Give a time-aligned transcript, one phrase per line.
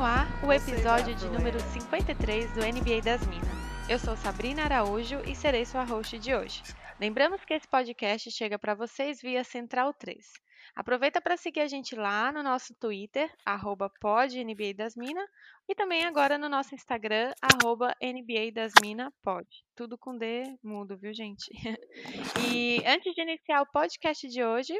[0.00, 3.46] no ar o episódio de número 53 do NBA das Minas.
[3.86, 6.62] Eu sou Sabrina Araújo e serei sua host de hoje.
[6.98, 10.26] Lembramos que esse podcast chega para vocês via Central 3.
[10.74, 15.28] Aproveita para seguir a gente lá no nosso Twitter, arroba podNBA das Minas,
[15.68, 19.46] e também agora no nosso Instagram, arroba NBA das Minas pod.
[19.76, 21.50] Tudo com D mudo, viu, gente?
[22.50, 24.72] E antes de iniciar o podcast de hoje,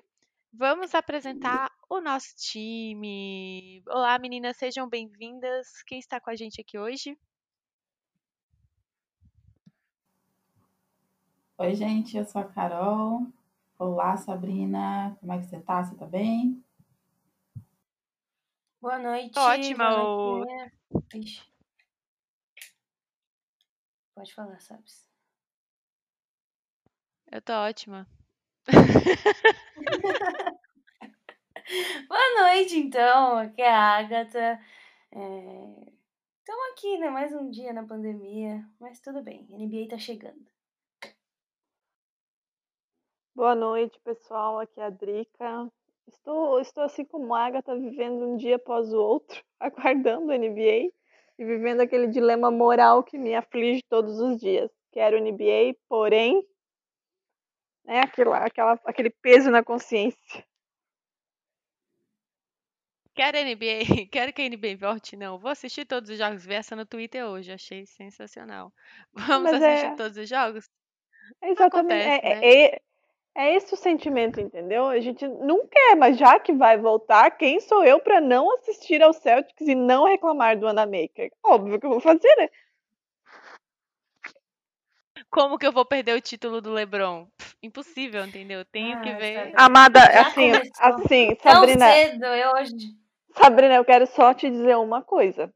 [0.52, 3.82] Vamos apresentar o nosso time.
[3.86, 5.82] Olá, meninas, sejam bem-vindas.
[5.86, 7.16] Quem está com a gente aqui hoje?
[11.56, 13.26] Oi, gente, eu sou a Carol.
[13.78, 15.16] Olá, Sabrina.
[15.20, 15.84] Como é que você tá?
[15.84, 16.64] Você tá bem?
[18.80, 19.38] Boa noite.
[19.38, 19.90] Ótima.
[24.14, 25.06] Pode falar, Sabs.
[27.30, 28.06] Eu tô ótima.
[32.08, 33.38] Boa noite, então.
[33.38, 34.60] Aqui é a Agatha.
[36.38, 37.10] Estamos aqui, né?
[37.10, 39.46] Mais um dia na pandemia, mas tudo bem.
[39.50, 40.44] NBA tá chegando.
[43.34, 44.58] Boa noite, pessoal.
[44.58, 45.70] Aqui é a Drica.
[46.08, 50.90] Estou, estou assim como a Agatha, vivendo um dia após o outro, aguardando a NBA
[51.38, 54.70] e vivendo aquele dilema moral que me aflige todos os dias.
[54.90, 56.44] Quero NBA, porém,
[57.84, 60.44] né, aquela, aquela, aquele peso na consciência.
[63.14, 63.80] Quero NBA?
[64.10, 65.16] Quero que a NBA volte?
[65.16, 65.38] Não.
[65.38, 66.44] Vou assistir todos os jogos.
[66.46, 67.52] Vi essa no Twitter hoje.
[67.52, 68.72] Achei sensacional.
[69.12, 70.70] Vamos Mas assistir é- todos os jogos?
[71.42, 72.02] É exatamente.
[72.02, 72.40] Acontece, é, né?
[72.42, 72.80] é, é-
[73.32, 74.88] é esse o sentimento, entendeu?
[74.88, 79.00] A gente não quer, mas já que vai voltar, quem sou eu para não assistir
[79.02, 81.30] ao Celtics e não reclamar do Anamaker?
[81.44, 82.48] Óbvio que eu vou fazer, né?
[85.30, 87.26] Como que eu vou perder o título do LeBron?
[87.38, 88.64] Pff, impossível, entendeu?
[88.64, 89.34] Tenho que Ah, ver.
[89.36, 89.62] Sabrina.
[89.62, 92.74] Amada, assim, assim, Tão Sabrina, cedo, eu hoje.
[93.36, 95.52] Sabrina, eu quero só te dizer uma coisa.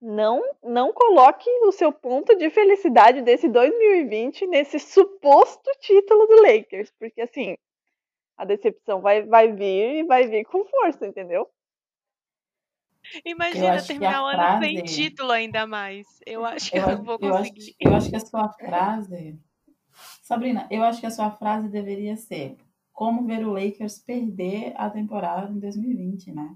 [0.00, 6.90] Não, não coloque o seu ponto de felicidade desse 2020 nesse suposto título do Lakers,
[6.98, 7.56] porque assim,
[8.36, 11.48] a decepção vai, vai vir e vai vir com força, entendeu?
[13.24, 16.06] Imagina que terminar o ano sem frase- título ainda mais.
[16.26, 17.76] Eu acho que Eu, eu, não vou eu acho, conseguir.
[17.80, 19.38] eu acho que a sua frase.
[20.22, 22.56] Sabrina, eu acho que a sua frase deveria ser
[22.92, 26.54] como ver o Lakers perder a temporada em 2020, né?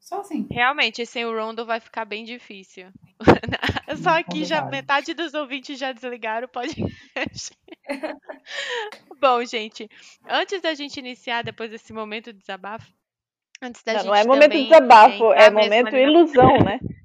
[0.00, 0.46] Só assim.
[0.48, 2.86] Realmente, sem o Rondo vai ficar bem difícil.
[4.02, 7.56] Só Hum, aqui já metade dos ouvintes já desligaram o podcast.
[9.20, 9.88] Bom, gente,
[10.28, 12.92] antes da gente iniciar, depois desse momento de desabafo,
[13.62, 16.80] antes da Não, gente não é momento de desabafo, é momento ilusão, né?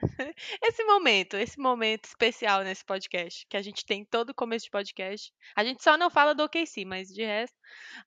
[0.62, 5.32] Esse momento, esse momento especial nesse podcast, que a gente tem todo começo de podcast.
[5.56, 7.56] A gente só não fala do OKC, mas de resto.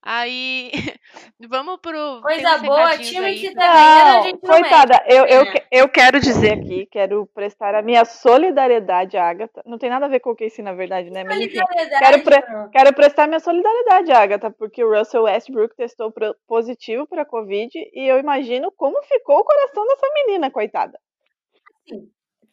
[0.02, 0.72] Aí,
[1.50, 2.22] vamos pro.
[2.22, 5.68] Coisa boa, time aí que tá ganhando, a Não, gente não coitada, eu, eu, É.
[5.72, 9.62] eu quero dizer aqui, quero prestar a minha solidariedade à Agatha.
[9.66, 11.24] Não tem nada a ver com o Casey, na verdade, né?
[11.24, 15.75] Mas enfim, Solidariedade, quero pre- quero prestar minha solidariedade à Agatha, porque o Russell Westbrook
[15.75, 16.14] testou
[16.48, 21.00] positivo para Covid e eu imagino como ficou o coração dessa menina, coitada.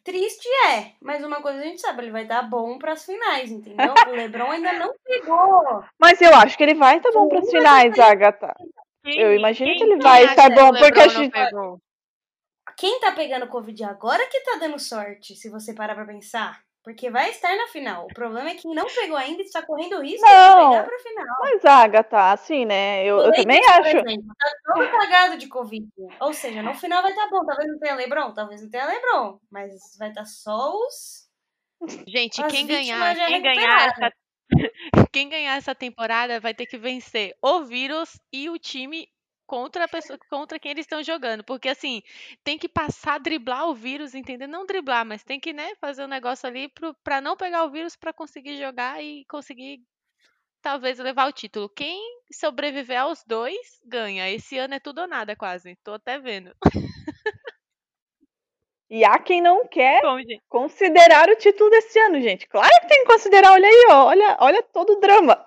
[0.03, 3.93] Triste é, mas uma coisa a gente sabe, ele vai dar bom pras finais, entendeu?
[4.07, 4.11] O
[4.47, 5.83] LeBron ainda não pegou.
[5.99, 8.55] Mas eu acho que ele vai estar bom para as finais, Agatha.
[9.03, 11.79] Quem- Eu imagino que ele vai estar bom, porque a não gente- pegou?
[12.77, 16.59] Quem tá pegando Covid agora que tá dando sorte, se você parar pra pensar.
[16.83, 18.05] Porque vai estar na final.
[18.05, 20.69] O problema é que quem não pegou ainda está correndo risco Não.
[20.69, 21.35] de pegar pra final.
[21.39, 23.05] Mas, Agatha, assim, né?
[23.05, 23.97] Eu, eu também acho.
[23.97, 25.87] exemplo, tá todo cagado de Covid.
[26.19, 27.45] Ou seja, no final vai estar bom.
[27.45, 29.39] Talvez não tenha Lebron, talvez não tenha Lebron.
[29.51, 31.29] Mas vai estar só os.
[32.07, 34.13] Gente, As quem ganhar, quem ganhar essa,
[35.11, 39.07] quem ganhar essa temporada vai ter que vencer o vírus e o time
[39.51, 42.01] contra a pessoa, contra quem eles estão jogando, porque assim,
[42.41, 44.47] tem que passar, driblar o vírus, entendeu?
[44.47, 47.69] Não driblar, mas tem que, né, fazer um negócio ali pro, pra não pegar o
[47.69, 49.81] vírus pra conseguir jogar e conseguir
[50.61, 51.67] talvez levar o título.
[51.67, 51.99] Quem
[52.31, 54.29] sobreviver aos dois ganha.
[54.29, 55.75] Esse ano é tudo ou nada, quase.
[55.83, 56.55] Tô até vendo.
[58.89, 60.17] E há quem não quer Bom,
[60.47, 62.47] considerar o título desse ano, gente.
[62.47, 64.05] Claro que tem que considerar, olha aí, ó.
[64.05, 65.45] Olha, olha todo o drama.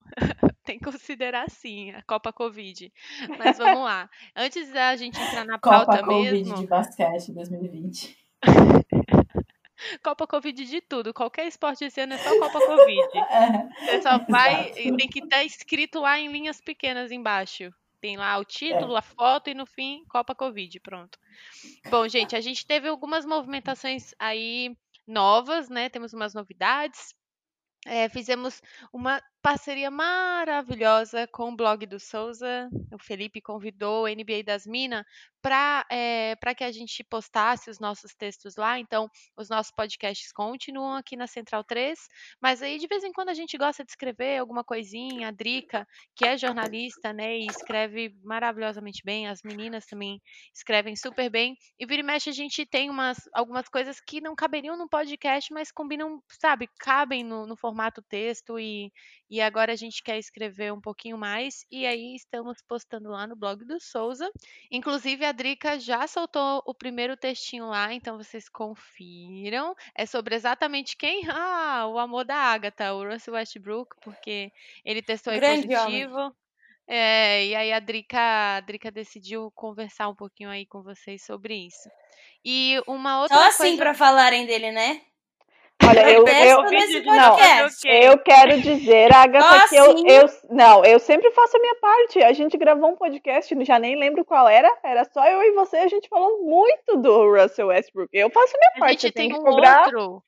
[0.68, 2.92] tem que considerar sim a Copa Covid.
[3.38, 4.10] Mas vamos lá.
[4.36, 6.56] Antes da gente entrar na pauta Copa Covid mesmo.
[6.56, 8.18] de basquete 2020.
[10.04, 11.14] Copa Covid de tudo.
[11.14, 13.08] Qualquer esporte esse ano é só Copa Covid.
[13.30, 14.72] É, Você só vai.
[14.76, 14.96] exato.
[14.98, 17.72] Tem que estar escrito lá em linhas pequenas embaixo.
[17.98, 20.80] Tem lá o título, a foto e no fim, Copa Covid.
[20.80, 21.18] Pronto.
[21.90, 24.76] Bom, gente, a gente teve algumas movimentações aí
[25.06, 25.88] novas, né?
[25.88, 27.14] Temos umas novidades.
[27.86, 28.60] É, fizemos
[28.92, 32.68] uma parceria maravilhosa com o blog do Souza.
[32.92, 35.04] O Felipe convidou o NBA das Minas
[35.40, 38.78] para que a gente postasse os nossos textos lá.
[38.78, 41.98] Então, os nossos podcasts continuam aqui na Central 3,
[42.40, 45.28] mas aí de vez em quando a gente gosta de escrever alguma coisinha.
[45.28, 49.28] A Drica, que é jornalista, né, e escreve maravilhosamente bem.
[49.28, 50.20] As meninas também
[50.52, 51.56] escrevem super bem.
[51.78, 55.52] E vira e mexe a gente tem umas, algumas coisas que não caberiam no podcast,
[55.52, 58.92] mas combinam, sabe, cabem no, no formato texto e,
[59.30, 63.36] e agora a gente quer escrever um pouquinho mais e aí estamos postando lá no
[63.36, 64.30] blog do Souza.
[64.70, 69.74] Inclusive a Drica já soltou o primeiro textinho lá, então vocês confiram.
[69.94, 71.22] É sobre exatamente quem?
[71.48, 74.50] Ah, o amor da Agatha, o Russell Westbrook, porque
[74.84, 76.06] ele testou aí Grande homem.
[76.06, 76.34] positivo.
[76.86, 78.18] É, e aí a Drica,
[78.56, 81.88] a Drica decidiu conversar um pouquinho aí com vocês sobre isso.
[82.44, 83.76] E uma outra Só assim coisa...
[83.76, 85.02] pra falarem dele, né?
[85.86, 87.36] Olha, eu, eu, nesse não,
[87.86, 90.26] eu quero dizer, Agatha, que eu, eu.
[90.50, 92.22] Não, eu sempre faço a minha parte.
[92.22, 94.68] A gente gravou um podcast, já nem lembro qual era.
[94.84, 98.10] Era só eu e você, a gente falou muito do Russell Westbrook.
[98.12, 98.92] Eu faço a minha A parte.
[99.02, 99.84] gente eu tem tenho um que cobrar.
[99.86, 100.22] outro.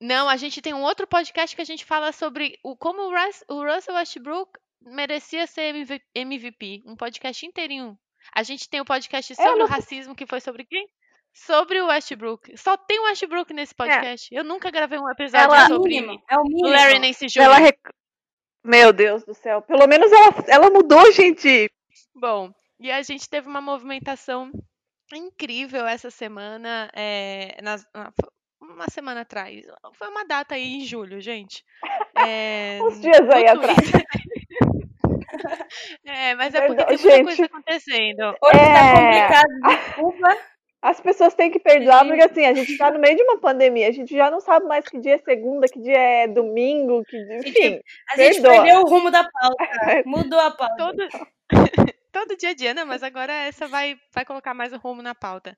[0.00, 3.10] Não, a gente tem um outro podcast que a gente fala sobre o, como o,
[3.10, 6.82] Rus- o Russell Westbrook merecia ser MV MVP.
[6.86, 7.96] Um podcast inteirinho.
[8.34, 10.86] A gente tem o podcast sobre não- o racismo, que foi sobre quem?
[11.32, 12.56] Sobre o Westbrook.
[12.58, 14.28] Só tem o Westbrook nesse podcast.
[14.34, 16.22] Eu nunca gravei um episódio Ela- É o sobre mínimo.
[16.30, 16.68] É o mínimo.
[16.68, 17.40] Larry Nance Jr.
[17.42, 17.78] Ela rec-
[18.64, 19.62] Meu Deus do céu.
[19.62, 21.70] Pelo menos ela, ela mudou, gente.
[22.14, 24.50] Bom, e a gente teve uma movimentação
[25.12, 28.12] incrível essa semana, é, nas- na-
[28.60, 29.64] uma semana atrás.
[29.94, 31.64] Foi uma data aí em julho, gente.
[32.16, 33.76] É, Uns dias aí atrás.
[36.04, 37.42] É, mas é porque Perdão, tem muita coisa gente.
[37.44, 38.36] acontecendo.
[38.42, 38.94] Hoje tá É.
[38.94, 40.38] complicado, desculpa.
[40.82, 43.86] As pessoas têm que perdoar, porque assim, a gente tá no meio de uma pandemia.
[43.86, 47.24] A gente já não sabe mais que dia é segunda, que dia é domingo, que
[47.24, 47.38] dia...
[47.38, 47.80] Enfim.
[48.10, 48.62] A gente Perdoa.
[48.64, 49.56] perdeu o rumo da pauta.
[50.04, 50.74] Mudou a pauta.
[50.76, 51.08] Todo,
[52.12, 55.14] todo dia a dia, não, mas agora essa vai, vai colocar mais o rumo na
[55.14, 55.56] pauta.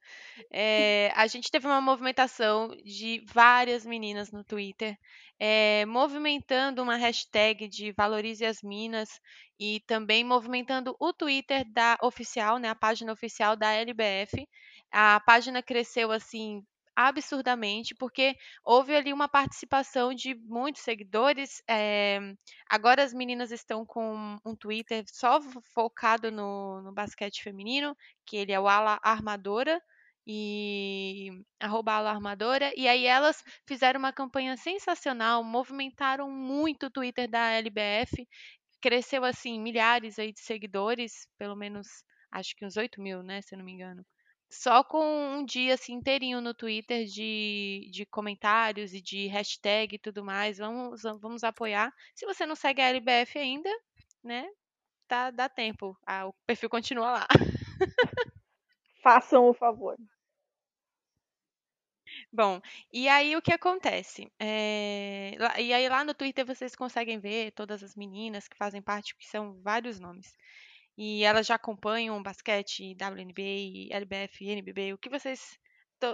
[0.52, 4.94] É, a gente teve uma movimentação de várias meninas no Twitter,
[5.38, 9.08] é, movimentando uma hashtag de Valorize as Minas
[9.58, 14.46] e também movimentando o Twitter da oficial, né, a página oficial da LBF.
[14.94, 16.62] A página cresceu assim
[16.96, 21.62] absurdamente, porque houve ali uma participação de muitos seguidores.
[21.68, 22.20] é,
[22.70, 27.96] Agora as meninas estão com um Twitter só fo- focado no, no basquete feminino,
[28.26, 29.80] que ele é o Ala Armadora
[30.26, 31.30] e
[31.60, 31.92] arroba.
[32.76, 38.26] E aí elas fizeram uma campanha sensacional, movimentaram muito o Twitter da LBF,
[38.80, 41.88] cresceu assim milhares aí de seguidores, pelo menos
[42.32, 44.04] acho que uns 8 mil, né, se eu não me engano.
[44.54, 49.98] Só com um dia assim inteirinho no Twitter de, de comentários e de hashtag e
[49.98, 50.58] tudo mais.
[50.58, 51.92] Vamos, vamos apoiar.
[52.14, 53.68] Se você não segue a LBF ainda,
[54.22, 54.48] né?
[55.08, 55.98] Tá, dá tempo.
[56.06, 57.26] Ah, o perfil continua lá.
[59.02, 59.96] Façam o favor.
[62.32, 62.60] Bom,
[62.92, 64.30] e aí o que acontece?
[64.38, 69.16] É, e aí lá no Twitter vocês conseguem ver todas as meninas que fazem parte,
[69.16, 70.36] que são vários nomes.
[70.96, 75.58] E elas já acompanham basquete, WNBA, LBF, NBB, o que vocês.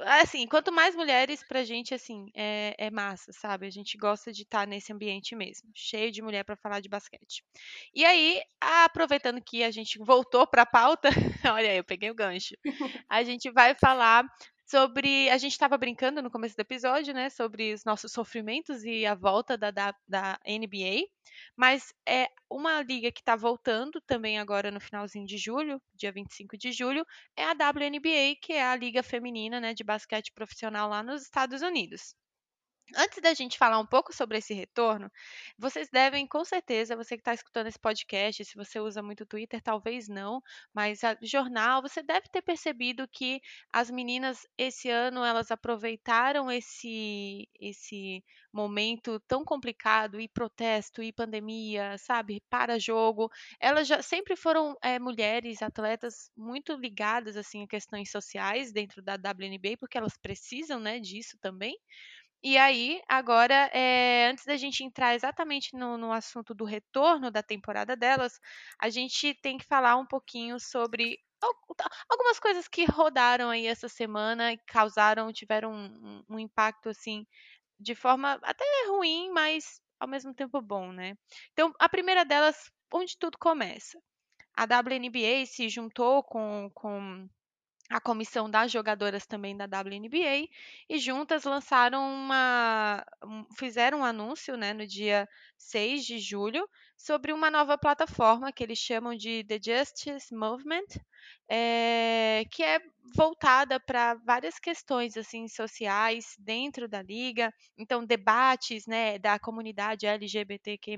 [0.06, 3.66] Assim, quanto mais mulheres pra gente, assim, é, é massa, sabe?
[3.66, 7.42] A gente gosta de estar nesse ambiente mesmo, cheio de mulher pra falar de basquete.
[7.92, 11.08] E aí, aproveitando que a gente voltou pra pauta,
[11.52, 12.54] olha aí, eu peguei o gancho.
[13.08, 14.24] A gente vai falar
[14.70, 15.28] sobre.
[15.30, 17.28] A gente estava brincando no começo do episódio, né?
[17.28, 21.06] Sobre os nossos sofrimentos e a volta da, da, da NBA.
[21.56, 26.56] Mas é uma liga que está voltando também agora no finalzinho de julho, dia 25
[26.56, 27.04] de julho,
[27.36, 31.62] é a WNBA, que é a liga feminina né, de basquete profissional lá nos Estados
[31.62, 32.14] Unidos.
[32.96, 35.10] Antes da gente falar um pouco sobre esse retorno,
[35.58, 39.60] vocês devem, com certeza, você que está escutando esse podcast, se você usa muito Twitter,
[39.62, 40.42] talvez não,
[40.74, 43.40] mas a jornal, você deve ter percebido que
[43.72, 51.96] as meninas esse ano elas aproveitaram esse esse momento tão complicado e protesto e pandemia,
[51.98, 53.30] sabe, para jogo.
[53.60, 59.14] Elas já sempre foram é, mulheres atletas muito ligadas assim a questões sociais dentro da
[59.14, 61.76] WNBA, porque elas precisam, né, disso também.
[62.42, 67.42] E aí, agora, é, antes da gente entrar exatamente no, no assunto do retorno da
[67.42, 68.40] temporada delas,
[68.78, 71.18] a gente tem que falar um pouquinho sobre
[72.08, 77.26] algumas coisas que rodaram aí essa semana e causaram, tiveram um, um, impacto assim
[77.78, 81.16] de forma até ruim, mas ao mesmo tempo bom, né?
[81.52, 83.98] Então, a primeira delas, onde tudo começa.
[84.56, 87.28] A WNBA se juntou com, com
[87.90, 90.48] a comissão das jogadoras também da WNBA
[90.88, 93.04] e juntas lançaram uma
[93.58, 95.28] fizeram um anúncio, né, no dia
[95.58, 100.86] 6 de julho, sobre uma nova plataforma que eles chamam de The Justice Movement,
[101.48, 102.78] é, que é
[103.16, 110.96] voltada para várias questões assim sociais dentro da liga, então debates, né, da comunidade LGBTQ+,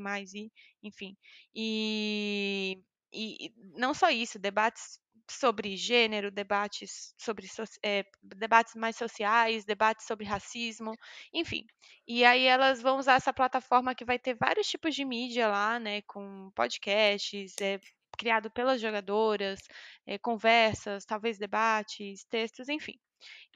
[0.82, 1.16] enfim,
[1.54, 2.78] e,
[3.12, 5.01] e não só isso, debates
[5.32, 7.46] sobre gênero, debates sobre
[7.82, 10.92] é, debates mais sociais, debates sobre racismo,
[11.32, 11.64] enfim.
[12.06, 15.78] E aí elas vão usar essa plataforma que vai ter vários tipos de mídia lá,
[15.78, 17.78] né, com podcasts, é,
[18.18, 19.60] criado pelas jogadoras,
[20.06, 22.94] é, conversas, talvez debates, textos, enfim.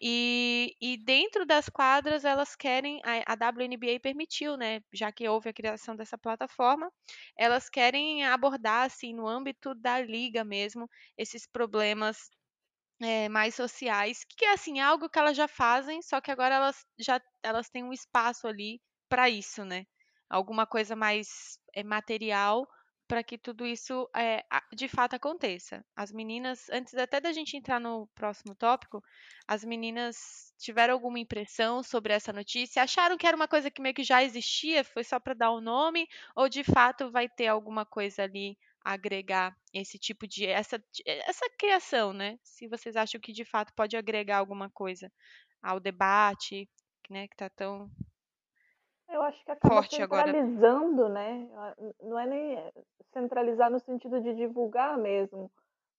[0.01, 5.49] E, e dentro das quadras, elas querem, a, a WNBA permitiu, né, já que houve
[5.49, 6.93] a criação dessa plataforma,
[7.39, 12.31] elas querem abordar, assim, no âmbito da liga mesmo, esses problemas
[13.01, 16.85] é, mais sociais, que é assim, algo que elas já fazem, só que agora elas
[16.99, 19.85] já elas têm um espaço ali para isso, né?
[20.29, 22.67] Alguma coisa mais é, material
[23.09, 24.45] para que tudo isso é,
[24.75, 25.85] de fato aconteça.
[25.95, 29.03] As meninas, antes até da gente entrar no próximo tópico,
[29.47, 32.83] as meninas tiveram alguma impressão sobre essa notícia?
[32.83, 35.59] Acharam que era uma coisa que meio que já existia, foi só para dar o
[35.59, 40.47] um nome, ou de fato vai ter alguma coisa ali a agregar esse tipo de
[40.47, 42.39] essa essa criação, né?
[42.43, 45.11] Se vocês acham que de fato pode agregar alguma coisa
[45.63, 46.69] ao debate,
[47.11, 47.91] né, que está tão
[49.09, 50.27] eu acho que acaba forte agora.
[50.27, 51.49] centralizando, né?
[52.03, 52.73] Não é nem
[53.13, 55.51] centralizar no sentido de divulgar mesmo,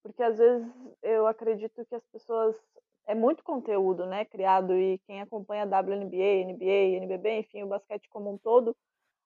[0.04, 0.68] porque às vezes
[1.02, 2.56] eu acredito que as pessoas
[3.08, 8.10] é muito conteúdo, né, criado e quem acompanha a WNBA, NBA, NBB, enfim, o basquete
[8.10, 8.76] como um todo,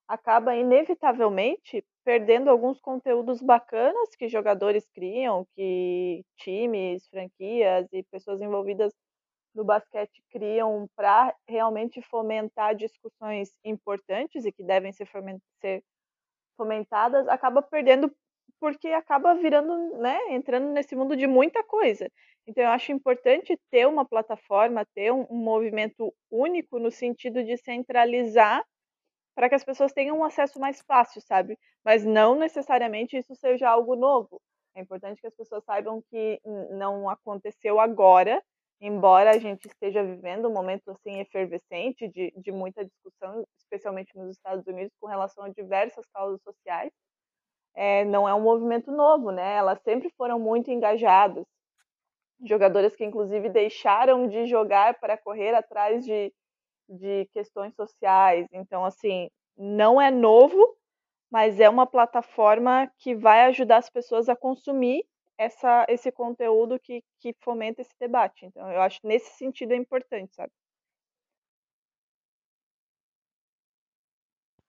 [0.07, 8.93] acaba inevitavelmente perdendo alguns conteúdos bacanas que jogadores criam, que times, franquias e pessoas envolvidas
[9.53, 15.07] no basquete criam para realmente fomentar discussões importantes e que devem ser,
[15.59, 15.83] ser
[16.57, 18.11] fomentadas, acaba perdendo
[18.59, 22.09] porque acaba virando, né, entrando nesse mundo de muita coisa.
[22.45, 27.57] Então eu acho importante ter uma plataforma, ter um, um movimento único no sentido de
[27.57, 28.63] centralizar
[29.35, 31.57] para que as pessoas tenham um acesso mais fácil, sabe?
[31.83, 34.41] Mas não necessariamente isso seja algo novo.
[34.75, 36.39] É importante que as pessoas saibam que
[36.71, 38.41] não aconteceu agora,
[38.81, 44.31] embora a gente esteja vivendo um momento assim efervescente de, de muita discussão, especialmente nos
[44.31, 46.91] Estados Unidos, com relação a diversas causas sociais,
[47.75, 49.55] é, não é um movimento novo, né?
[49.55, 51.45] Elas sempre foram muito engajadas,
[52.43, 56.33] jogadoras que inclusive deixaram de jogar para correr atrás de,
[56.89, 58.47] de questões sociais.
[58.51, 60.75] Então, assim, não é novo,
[61.31, 65.05] mas é uma plataforma que vai ajudar as pessoas a consumir
[65.41, 68.45] essa, esse conteúdo que, que fomenta esse debate.
[68.45, 70.51] Então, eu acho que nesse sentido é importante, sabe?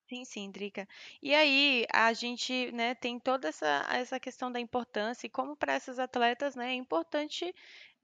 [0.09, 0.87] Sim, sim, Drica.
[1.23, 5.73] E aí, a gente, né, tem toda essa, essa questão da importância e como para
[5.73, 7.55] essas atletas, né, é importante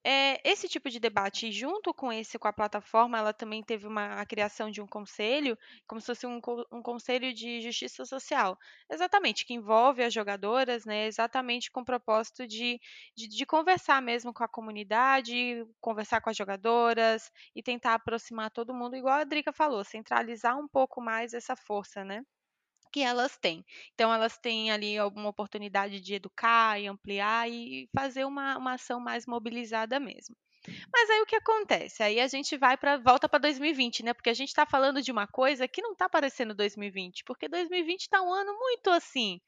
[0.04, 4.20] é, esse tipo de debate, junto com esse, com a plataforma, ela também teve uma,
[4.20, 6.40] a criação de um conselho, como se fosse um,
[6.72, 8.56] um conselho de justiça social,
[8.90, 12.80] exatamente, que envolve as jogadoras, né, exatamente com o propósito de,
[13.16, 18.74] de, de conversar mesmo com a comunidade, conversar com as jogadoras e tentar aproximar todo
[18.74, 22.22] mundo, igual a Drica falou, centralizar um pouco mais essa força, né?
[22.90, 23.64] Que elas têm.
[23.94, 29.00] Então, elas têm ali alguma oportunidade de educar e ampliar e fazer uma, uma ação
[29.00, 30.36] mais mobilizada mesmo.
[30.92, 32.02] Mas aí o que acontece?
[32.02, 34.12] Aí a gente vai para volta para 2020, né?
[34.12, 38.00] Porque a gente está falando de uma coisa que não está parecendo 2020, porque 2020
[38.00, 39.40] está um ano muito assim.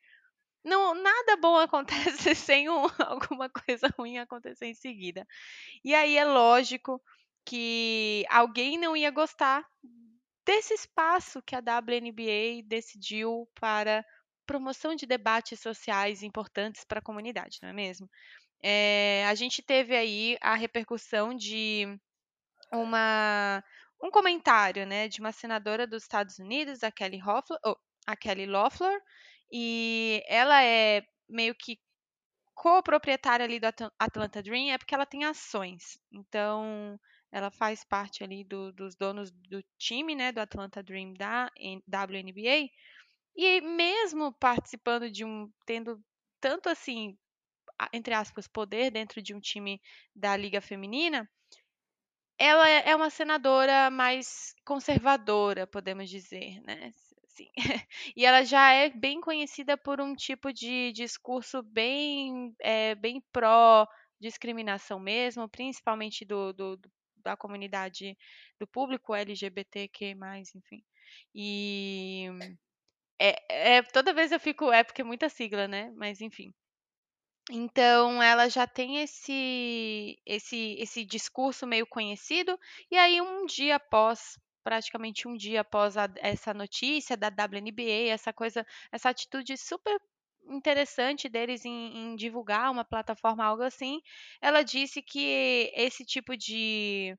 [0.65, 5.27] Não, nada bom acontece sem um, alguma coisa ruim acontecer em seguida.
[5.85, 7.01] E aí é lógico
[7.45, 9.65] que alguém não ia gostar
[10.51, 14.05] desse espaço que a WNBA decidiu para
[14.45, 18.11] promoção de debates sociais importantes para a comunidade, não é mesmo?
[18.61, 21.87] É, a gente teve aí a repercussão de
[22.73, 23.63] uma,
[24.03, 28.47] um comentário né, de uma senadora dos Estados Unidos, a Kelly, Hoffler, oh, a Kelly
[28.47, 29.01] Loeffler,
[29.53, 31.79] e ela é meio que
[32.57, 35.97] co-proprietária ali do Atlanta Dream, é porque ela tem ações.
[36.13, 36.99] Então,
[37.33, 41.51] Ela faz parte ali do, dos donos do time, né, do Atlanta Dream da
[41.87, 42.69] WNBA.
[43.37, 46.03] E mesmo participando de um, tendo
[46.41, 47.17] tanto assim,
[47.93, 49.81] entre aspas, poder dentro de um time
[50.15, 51.29] da Liga Feminina,
[52.39, 56.91] ela é, é uma senadora mais conservadora, podemos dizer, né?
[57.29, 57.49] Sim.
[58.17, 63.87] E ela já é bem conhecida por um tipo de discurso bem, é, bem pró
[64.21, 66.77] discriminação mesmo, principalmente do, do,
[67.21, 68.17] da comunidade
[68.59, 70.17] do público LGBTQ+,
[70.55, 70.83] enfim.
[71.35, 72.27] E
[73.19, 75.93] é, é, toda vez eu fico, é porque é muita sigla, né?
[75.97, 76.53] Mas enfim.
[77.51, 82.59] Então ela já tem esse esse esse discurso meio conhecido
[82.91, 88.33] e aí um dia após praticamente um dia após a, essa notícia da WNBA, essa
[88.33, 90.01] coisa, essa atitude super
[90.51, 94.01] interessante deles em, em, divulgar uma plataforma, algo assim,
[94.41, 97.17] ela disse que esse tipo de,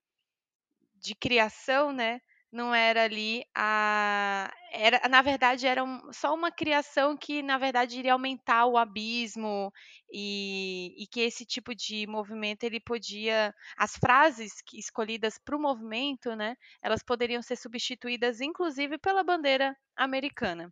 [0.95, 2.21] de criação, né,
[2.51, 7.97] não era ali a era na verdade era um, só uma criação que na verdade
[7.97, 9.71] iria aumentar o abismo
[10.11, 15.61] e, e que esse tipo de movimento ele podia as frases que, escolhidas para o
[15.61, 20.71] movimento né elas poderiam ser substituídas inclusive pela bandeira americana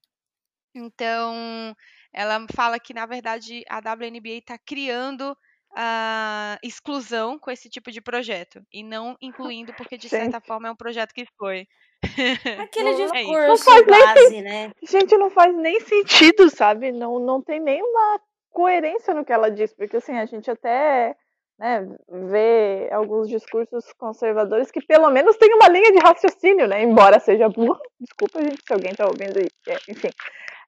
[0.73, 1.75] então
[2.13, 5.35] ela fala que na verdade a WNBA está criando
[5.75, 10.47] a exclusão com esse tipo de projeto e não incluindo porque de certa Gente.
[10.47, 11.67] forma é um projeto que foi.
[12.59, 14.71] Aquele É discurso Não faz nem base, né?
[14.83, 16.91] Gente, não faz nem sentido, sabe?
[16.91, 18.19] Não, não tem nenhuma
[18.51, 21.15] coerência no que ela diz, porque assim, a gente até
[21.59, 21.85] né,
[22.29, 26.81] vê alguns discursos conservadores que pelo menos tem uma linha de raciocínio, né?
[26.81, 27.79] Embora seja burro.
[27.99, 29.59] Desculpa, gente, se alguém tá ouvindo isso.
[29.67, 30.09] É, enfim.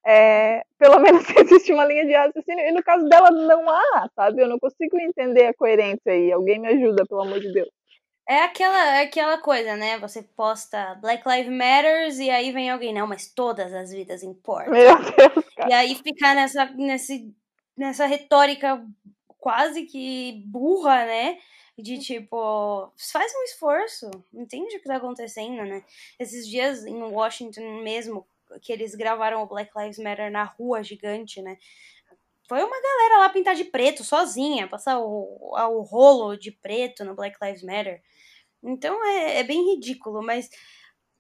[0.05, 4.41] É, pelo menos existe uma linha de raciocínio, e no caso dela não há, sabe?
[4.41, 6.31] Eu não consigo entender a coerência aí.
[6.31, 7.70] Alguém me ajuda, pelo amor de Deus.
[8.27, 10.00] É aquela, é aquela coisa, né?
[10.00, 14.72] Você posta Black Lives Matters e aí vem alguém, não, mas todas as vidas importam.
[14.72, 15.70] Meu Deus, cara.
[15.70, 17.36] E aí ficar nessa, nesse,
[17.75, 18.86] nessa retórica
[19.38, 21.38] quase que burra, né?
[21.77, 25.84] De tipo, faz um esforço, entende o que tá acontecendo, né?
[26.20, 28.26] Esses dias em Washington mesmo,
[28.62, 31.58] que eles gravaram o Black Lives Matter na rua gigante, né?
[32.48, 37.16] Foi uma galera lá pintar de preto, sozinha, passar o, o rolo de preto no
[37.16, 38.02] Black Lives Matter.
[38.64, 40.50] Então é, é bem ridículo, mas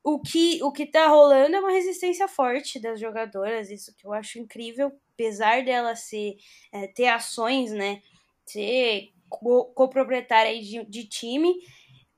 [0.03, 4.13] o que, o que tá rolando é uma resistência forte das jogadoras, isso que eu
[4.13, 6.37] acho incrível, apesar dela ser,
[6.71, 8.01] é, ter ações, né?
[8.45, 11.55] Ser coproprietária de, de time,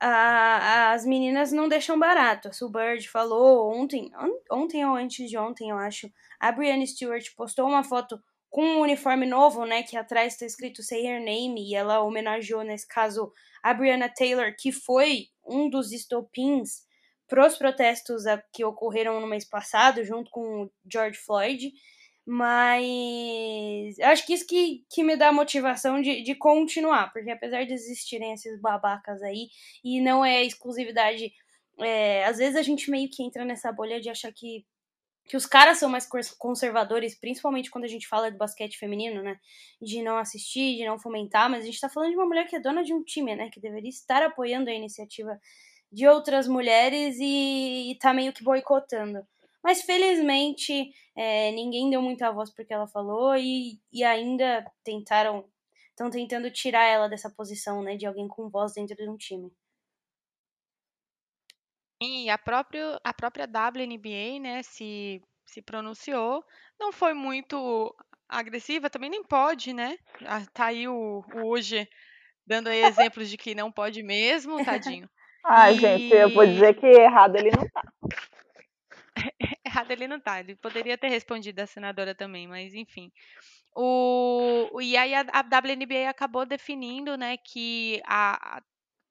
[0.05, 2.49] a, as meninas não deixam barato.
[2.49, 4.11] A Sue Bird falou ontem,
[4.51, 8.81] ontem ou antes de ontem, eu acho, a Brianna Stewart postou uma foto com um
[8.81, 13.31] uniforme novo, né, que atrás está escrito Say Her Name, e ela homenageou, nesse caso,
[13.63, 16.83] a Brianna Taylor, que foi um dos estopins
[17.27, 21.71] para os protestos que ocorreram no mês passado, junto com o George Floyd.
[22.25, 27.73] Mas acho que isso que, que me dá motivação de, de continuar, porque apesar de
[27.73, 29.49] existirem esses babacas aí,
[29.83, 31.33] e não é exclusividade,
[31.79, 34.65] é, às vezes a gente meio que entra nessa bolha de achar que,
[35.25, 36.07] que os caras são mais
[36.37, 39.37] conservadores, principalmente quando a gente fala do basquete feminino, né?
[39.81, 42.55] De não assistir, de não fomentar, mas a gente tá falando de uma mulher que
[42.55, 43.49] é dona de um time, né?
[43.49, 45.39] Que deveria estar apoiando a iniciativa
[45.91, 49.25] de outras mulheres e, e tá meio que boicotando.
[49.63, 55.45] Mas felizmente é, ninguém deu muita voz porque ela falou e, e ainda tentaram.
[55.89, 57.95] Estão tentando tirar ela dessa posição, né?
[57.95, 59.51] De alguém com voz dentro de um time.
[62.01, 66.43] E a, própria a própria WNBA, né, se, se pronunciou.
[66.79, 67.95] Não foi muito
[68.27, 69.97] agressiva, também nem pode, né?
[70.25, 71.87] Ah, Tá aí o, o hoje
[72.45, 75.09] dando aí exemplos de que não pode mesmo, tadinho.
[75.45, 77.81] Ai, gente, eu vou E- dizer que errado ele não tá.
[79.73, 80.39] Errado ele não tá.
[80.39, 83.11] Ele poderia ter respondido a senadora também, mas enfim.
[83.75, 88.63] O, e aí a, a WNBA acabou definindo, né, que a, a-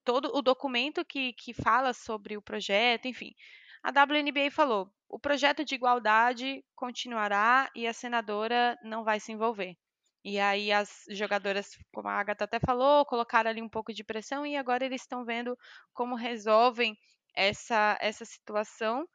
[0.04, 3.34] todo o documento que, que fala sobre o projeto, enfim.
[3.82, 9.76] A WNBA falou: o projeto de igualdade continuará e a senadora não vai se envolver.
[10.24, 14.46] E aí as jogadoras, como a Agatha até falou, colocaram ali um pouco de pressão
[14.46, 15.58] e agora eles estão vendo
[15.92, 16.96] como resolvem
[17.34, 19.06] essa, essa situação.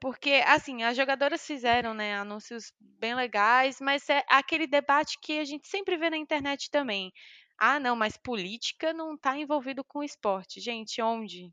[0.00, 5.44] Porque, assim, as jogadoras fizeram, né, anúncios bem legais, mas é aquele debate que a
[5.44, 7.12] gente sempre vê na internet também.
[7.58, 10.60] Ah, não, mas política não está envolvido com esporte.
[10.60, 11.50] Gente, onde?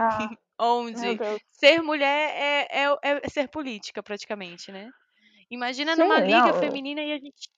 [0.00, 1.18] Ah, Onde?
[1.52, 4.90] Ser mulher é, é, é ser política, praticamente, né?
[5.50, 6.58] Imagina Sim, numa liga não.
[6.58, 7.50] feminina e a gente.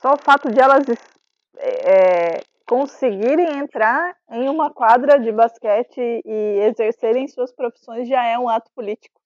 [0.00, 0.84] Só o fato de elas
[1.58, 8.48] é, conseguirem entrar em uma quadra de basquete e exercerem suas profissões já é um
[8.48, 9.20] ato político.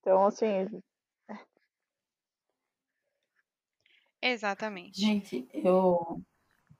[0.00, 0.66] Então, assim.
[4.22, 4.98] Exatamente.
[4.98, 6.22] Gente, eu,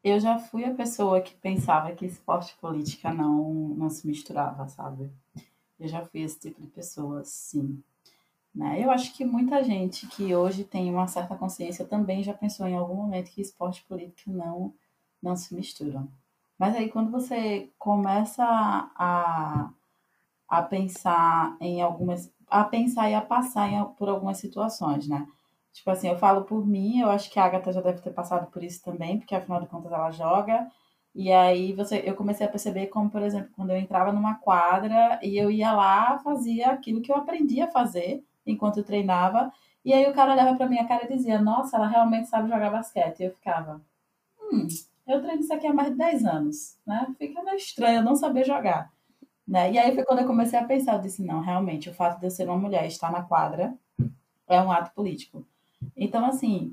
[0.03, 4.67] eu já fui a pessoa que pensava que esporte e política não, não se misturava,
[4.69, 5.13] sabe?
[5.79, 7.85] Eu já fui esse tipo de pessoa, sim.
[8.55, 8.83] Né?
[8.83, 12.75] Eu acho que muita gente que hoje tem uma certa consciência também já pensou em
[12.75, 14.75] algum momento que esporte e política não,
[15.23, 16.09] não se misturam.
[16.59, 19.71] Mas aí quando você começa a,
[20.49, 22.33] a pensar em algumas.
[22.49, 25.27] a pensar e a passar em, por algumas situações, né?
[25.73, 28.51] Tipo assim, eu falo por mim, eu acho que a Agatha já deve ter passado
[28.51, 30.69] por isso também, porque afinal de contas ela joga.
[31.15, 35.19] E aí você, eu comecei a perceber como, por exemplo, quando eu entrava numa quadra
[35.23, 39.53] e eu ia lá, fazia aquilo que eu aprendi a fazer enquanto eu treinava,
[39.85, 42.71] e aí o cara olhava pra minha cara e dizia, nossa, ela realmente sabe jogar
[42.71, 43.21] basquete.
[43.21, 43.81] E eu ficava,
[44.53, 44.67] hum,
[45.11, 47.15] eu treino isso aqui há mais de 10 anos, né?
[47.19, 48.93] Fica meio estranho não saber jogar.
[49.47, 49.73] Né?
[49.73, 52.27] E aí foi quando eu comecei a pensar, eu disse, não, realmente, o fato de
[52.27, 53.75] eu ser uma mulher e estar na quadra
[54.47, 55.45] é um ato político.
[55.97, 56.73] Então, assim,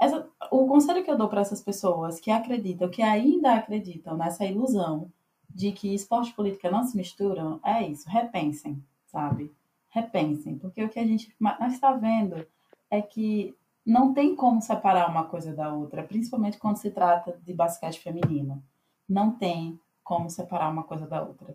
[0.00, 4.44] essa, o conselho que eu dou para essas pessoas que acreditam, que ainda acreditam nessa
[4.44, 5.10] ilusão
[5.48, 9.52] de que esporte e política não se misturam, é isso, repensem, sabe?
[9.90, 11.34] Repensem, porque o que a gente
[11.68, 12.46] está vendo
[12.90, 17.52] é que não tem como separar uma coisa da outra, principalmente quando se trata de
[17.52, 18.62] basquete feminino.
[19.08, 21.54] Não tem como separar uma coisa da outra,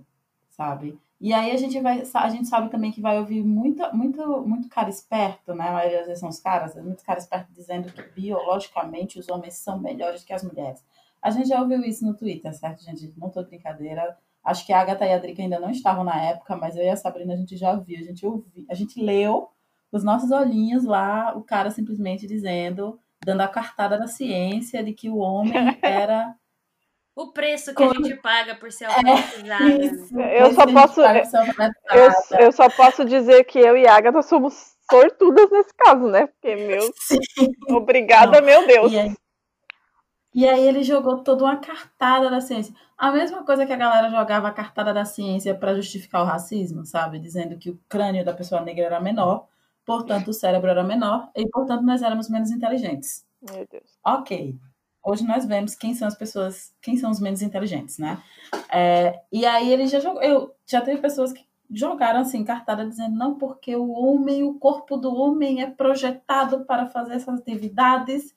[0.50, 1.00] sabe?
[1.20, 4.70] E aí a gente vai, a gente sabe também que vai ouvir muito, muito, muito
[4.70, 5.70] cara esperto, né?
[5.70, 9.56] A maioria das vezes são os caras, muitos caras espertos dizendo que biologicamente os homens
[9.56, 10.84] são melhores que as mulheres.
[11.22, 13.14] A gente já ouviu isso no Twitter, certo, gente?
[13.18, 14.16] Não tô brincadeira.
[14.44, 16.90] Acho que a Agatha e a Drica ainda não estavam na época, mas eu e
[16.90, 19.50] a Sabrina a gente já viu, a gente ouviu, a gente leu
[19.92, 25.10] os nossos olhinhos lá, o cara simplesmente dizendo, dando a cartada da ciência de que
[25.10, 26.36] o homem era
[27.16, 29.64] o preço que a gente paga por ser alfabetizada.
[29.64, 34.22] É, isso, eu só posso eu, eu, só posso dizer que eu e a Agatha
[34.22, 36.28] somos sortudas nesse caso, né?
[36.28, 37.20] Porque meu, Sim.
[37.70, 38.46] obrigada, Não.
[38.46, 38.92] meu Deus.
[38.92, 39.16] E aí,
[40.34, 42.72] e aí ele jogou toda uma cartada da ciência.
[42.96, 46.86] A mesma coisa que a galera jogava a cartada da ciência para justificar o racismo,
[46.86, 47.18] sabe?
[47.18, 49.48] Dizendo que o crânio da pessoa negra era menor,
[49.88, 53.26] portanto o cérebro era menor e portanto nós éramos menos inteligentes.
[53.42, 53.98] Meu Deus.
[54.06, 54.60] Ok.
[55.02, 58.22] Hoje nós vemos quem são as pessoas, quem são os menos inteligentes, né?
[58.70, 63.16] É, e aí ele já jogou, eu já teve pessoas que jogaram assim cartada dizendo
[63.16, 68.36] não porque o homem, o corpo do homem é projetado para fazer essas atividades.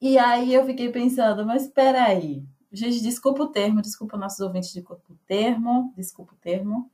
[0.00, 2.42] E aí eu fiquei pensando, mas espera aí.
[2.72, 6.90] Gente, desculpa o termo, desculpa nossos ouvintes de corpo termo, desculpa o termo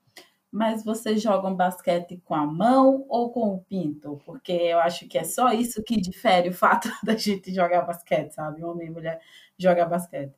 [0.57, 4.19] mas vocês jogam basquete com a mão ou com o pinto?
[4.25, 8.31] Porque eu acho que é só isso que difere o fato da gente jogar basquete,
[8.31, 8.64] sabe?
[8.64, 9.21] Homem e mulher
[9.59, 10.33] jogar basquete.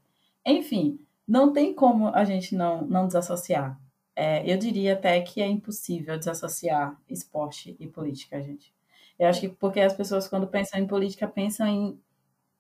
[0.45, 3.81] Enfim, não tem como a gente não, não desassociar.
[4.17, 8.75] É, eu diria até que é impossível desassociar esporte e política, gente.
[9.17, 12.01] Eu acho que porque as pessoas, quando pensam em política, pensam em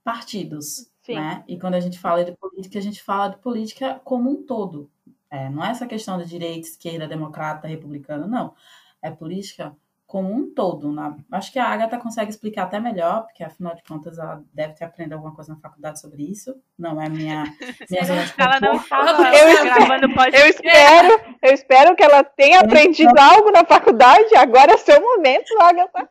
[0.05, 1.17] partidos, Sim.
[1.17, 1.43] né?
[1.49, 4.89] E quando a gente fala de política, a gente fala de política como um todo,
[5.31, 8.55] é, não é essa questão de direita, esquerda, democrata, republicano, não.
[9.03, 9.77] É política
[10.09, 10.91] como um todo.
[10.91, 11.15] Na...
[11.31, 14.87] Acho que a Agatha consegue explicar até melhor, porque afinal de contas ela deve ter
[14.87, 16.57] aprendido alguma coisa na faculdade sobre isso.
[16.79, 17.45] Não é minha,
[17.91, 20.41] minha zona de Ela não estava eu, gravando podcast.
[20.41, 23.31] Eu espero, eu espero que ela tenha aprendido então...
[23.31, 24.35] algo na faculdade.
[24.35, 26.09] Agora é seu momento, Agatha.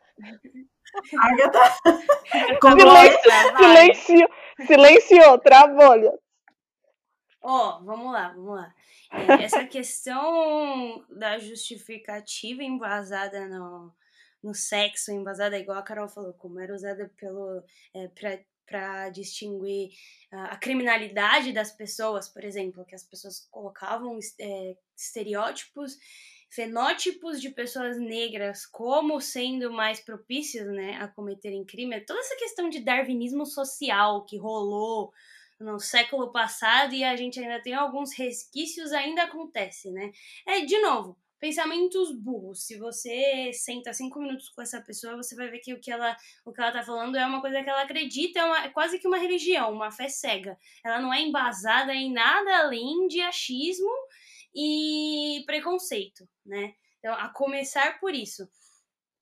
[1.20, 1.60] Agatha.
[3.58, 4.28] Silencio,
[4.64, 6.20] silenciou, travou.
[7.42, 8.72] Ó, oh, vamos lá, vamos lá.
[9.10, 13.94] É, essa questão da justificativa embasada no,
[14.42, 17.62] no sexo, embasada, igual a Carol falou, como era usada pelo.
[17.94, 18.08] É,
[18.68, 19.88] para distinguir
[20.30, 25.96] a criminalidade das pessoas, por exemplo, que as pessoas colocavam é, estereótipos,
[26.50, 32.68] fenótipos de pessoas negras como sendo mais propícios né, a cometerem crime, toda essa questão
[32.68, 35.12] de darwinismo social que rolou
[35.58, 40.12] no século passado e a gente ainda tem alguns resquícios, ainda acontece, né?
[40.46, 42.64] É, de novo, pensamentos burros.
[42.64, 46.16] Se você senta cinco minutos com essa pessoa, você vai ver que o que ela,
[46.44, 48.98] o que ela tá falando é uma coisa que ela acredita, é, uma, é quase
[48.98, 50.58] que uma religião, uma fé cega.
[50.84, 53.90] Ela não é embasada em nada além de achismo
[54.54, 56.74] e preconceito, né?
[56.98, 58.48] Então, a começar por isso.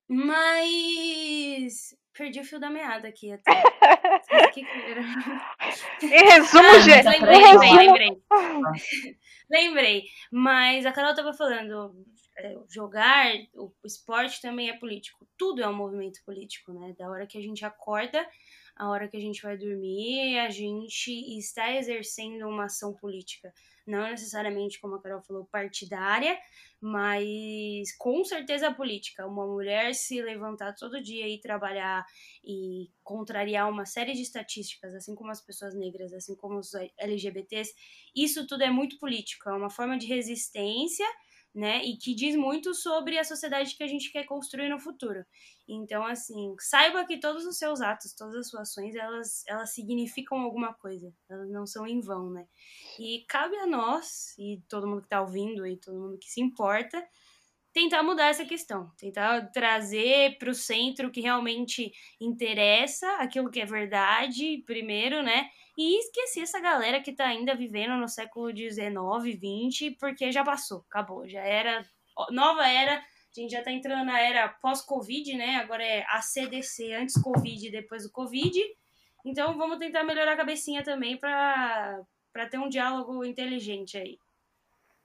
[0.09, 3.53] Mas Perdi o fio da meada aqui até.
[6.03, 7.09] em resumo, ah, gente.
[7.09, 8.23] Lembrei, lembrei, lembrei.
[9.51, 10.05] lembrei.
[10.31, 11.95] Mas a Carol tava falando,
[12.39, 15.27] é, jogar, o esporte também é político.
[15.37, 16.95] Tudo é um movimento político, né?
[16.99, 18.27] Da hora que a gente acorda
[18.77, 23.53] a hora que a gente vai dormir, a gente está exercendo uma ação política.
[23.87, 26.37] Não necessariamente, como a Carol falou, partidária,
[26.81, 29.27] mas com certeza política.
[29.27, 32.05] Uma mulher se levantar todo dia e trabalhar
[32.45, 37.73] e contrariar uma série de estatísticas, assim como as pessoas negras, assim como os LGBTs,
[38.15, 39.49] isso tudo é muito político.
[39.49, 41.07] É uma forma de resistência
[41.57, 41.83] né?
[41.83, 45.25] E que diz muito sobre a sociedade que a gente quer construir no futuro.
[45.67, 50.39] Então, assim, saiba que todos os seus atos, todas as suas ações, elas, elas significam
[50.39, 51.11] alguma coisa.
[51.31, 52.47] Elas não são em vão, né?
[53.01, 56.43] E cabe a nós, e todo mundo que está ouvindo, e todo mundo que se
[56.43, 57.03] importa,
[57.77, 63.61] tentar mudar essa questão, tentar trazer para o centro o que realmente interessa, aquilo que
[63.61, 65.51] é verdade, primeiro, né?
[65.77, 68.81] E esquecer essa galera que tá ainda vivendo no século XIX,
[69.37, 71.87] XX, porque já passou, acabou, já era
[72.31, 72.95] nova era.
[72.95, 75.57] A gente já tá entrando na era pós-Covid, né?
[75.57, 78.59] Agora é a CDC antes Covid e depois do Covid.
[79.23, 82.07] Então vamos tentar melhorar a cabecinha também para
[82.51, 84.19] ter um diálogo inteligente aí.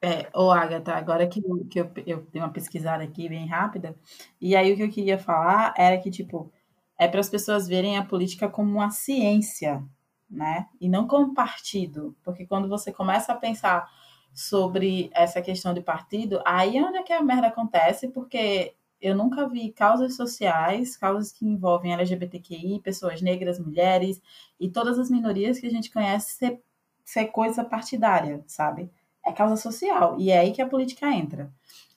[0.03, 3.95] É, ô Agatha, agora que, eu, que eu, eu dei uma pesquisada aqui bem rápida,
[4.39, 6.51] e aí o que eu queria falar era que, tipo,
[6.97, 9.83] é para as pessoas verem a política como uma ciência,
[10.29, 10.67] né?
[10.79, 13.87] E não como partido, porque quando você começa a pensar
[14.33, 19.15] sobre essa questão de partido, aí é onde é que a merda acontece, porque eu
[19.15, 24.19] nunca vi causas sociais, causas que envolvem LGBTQI, pessoas negras, mulheres
[24.59, 26.59] e todas as minorias que a gente conhece ser,
[27.05, 28.89] ser coisa partidária, sabe?
[29.25, 30.17] É causa social.
[30.19, 31.51] E é aí que a política entra.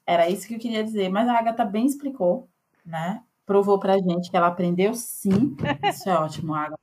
[0.06, 1.08] Era isso que eu queria dizer.
[1.08, 2.48] Mas a Agatha bem explicou,
[2.84, 3.22] né?
[3.46, 5.56] Provou pra gente que ela aprendeu sim.
[5.88, 6.78] Isso é ótimo, Agatha.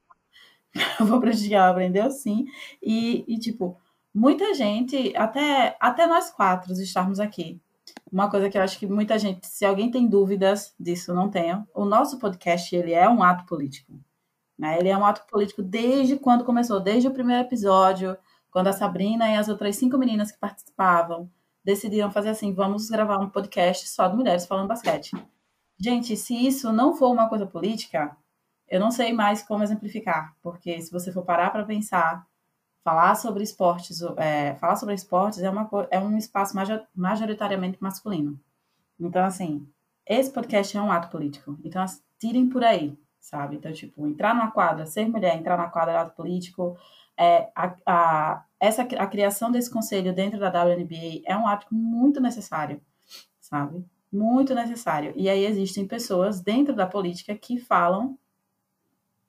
[0.97, 2.45] Provou pra gente que ela aprendeu sim.
[2.81, 3.77] E, e, tipo,
[4.13, 7.59] muita gente, até, até nós quatro estarmos aqui.
[8.11, 11.67] Uma coisa que eu acho que muita gente, se alguém tem dúvidas disso, não tenham.
[11.73, 13.93] O nosso podcast, ele é um ato político.
[14.57, 14.77] Né?
[14.79, 18.17] Ele é um ato político desde quando começou, desde o primeiro episódio
[18.51, 21.29] quando a Sabrina e as outras cinco meninas que participavam
[21.63, 25.11] decidiram fazer assim: vamos gravar um podcast só de mulheres falando basquete.
[25.79, 28.15] Gente, se isso não for uma coisa política,
[28.67, 32.25] eu não sei mais como exemplificar, porque se você for parar para pensar,
[32.83, 36.55] falar sobre esportes, é, falar sobre esportes é, uma, é um espaço
[36.95, 38.39] majoritariamente masculino.
[38.99, 39.67] Então, assim,
[40.05, 41.57] esse podcast é um ato político.
[41.63, 41.83] Então,
[42.19, 43.55] tirem por aí, sabe?
[43.55, 46.77] Então, tipo, entrar na quadra, ser mulher, entrar na quadra é ato político,
[47.17, 52.19] é, a, a, essa, a criação desse conselho dentro da WNBA é um ato muito
[52.19, 52.81] necessário,
[53.39, 53.83] sabe?
[54.11, 55.13] Muito necessário.
[55.15, 58.17] E aí existem pessoas dentro da política que falam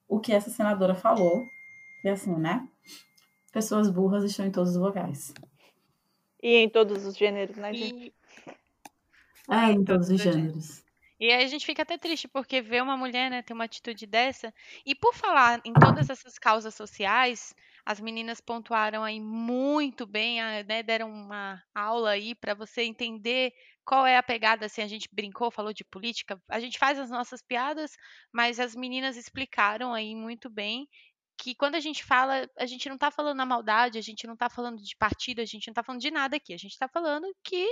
[0.09, 1.47] o que essa senadora falou,
[2.01, 2.68] que é assim, né?
[3.53, 5.33] Pessoas burras estão em todos os lugares.
[6.42, 8.12] E em todos os gêneros, né, gente?
[9.51, 10.83] É, em todos os gêneros.
[11.21, 14.07] E aí a gente fica até triste, porque ver uma mulher, né, ter uma atitude
[14.07, 14.53] dessa.
[14.85, 20.62] E por falar em todas essas causas sociais, as meninas pontuaram aí muito bem, ah,
[20.62, 23.53] né, deram uma aula aí para você entender
[23.85, 27.11] qual é a pegada, assim, a gente brincou, falou de política, a gente faz as
[27.11, 27.97] nossas piadas,
[28.33, 30.88] mas as meninas explicaram aí muito bem
[31.37, 34.35] que quando a gente fala, a gente não está falando na maldade, a gente não
[34.35, 36.87] está falando de partido, a gente não está falando de nada aqui, a gente está
[36.88, 37.66] falando que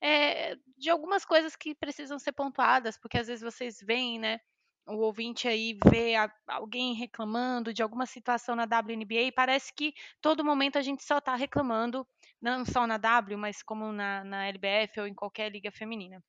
[0.00, 4.38] é, de algumas coisas que precisam ser pontuadas, porque às vezes vocês veem, né,
[4.86, 9.92] o ouvinte aí vê a, alguém reclamando de alguma situação na WNBA, e parece que
[10.20, 12.06] todo momento a gente só está reclamando,
[12.40, 16.22] não só na W, mas como na, na LBF ou em qualquer liga feminina.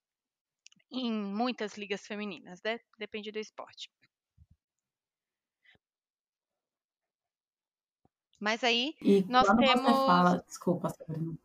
[0.90, 2.80] Em muitas ligas femininas, né?
[2.98, 3.90] Depende do esporte.
[8.40, 9.82] Mas aí e nós temos.
[9.82, 11.38] Você fala, desculpa, Sabrina.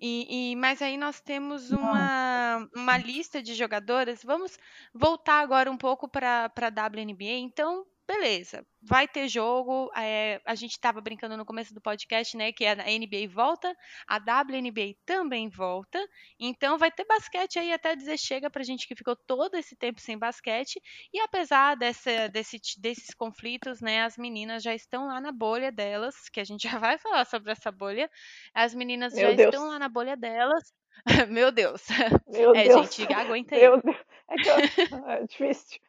[0.00, 4.22] E, e, mas aí nós temos uma, uma lista de jogadoras.
[4.24, 4.58] Vamos
[4.94, 7.38] voltar agora um pouco para a WNBA.
[7.38, 9.90] Então, beleza, vai ter jogo.
[9.96, 12.52] É, a gente estava brincando no começo do podcast, né?
[12.52, 13.72] Que a NBA volta,
[14.08, 15.98] a WNBA também volta.
[16.38, 20.00] Então vai ter basquete aí até dizer chega pra gente que ficou todo esse tempo
[20.00, 20.80] sem basquete.
[21.12, 24.02] E apesar dessa, desse, desses conflitos, né?
[24.02, 27.52] As meninas já estão lá na bolha delas, que a gente já vai falar sobre
[27.52, 28.10] essa bolha.
[28.52, 29.54] As meninas Meu já Deus.
[29.54, 30.72] estão lá na bolha delas.
[31.30, 31.86] Meu Deus.
[32.26, 32.94] Meu é, Deus.
[32.94, 33.60] gente, aguenta aí.
[33.60, 33.96] Meu Deus.
[34.28, 35.80] É, que é difícil.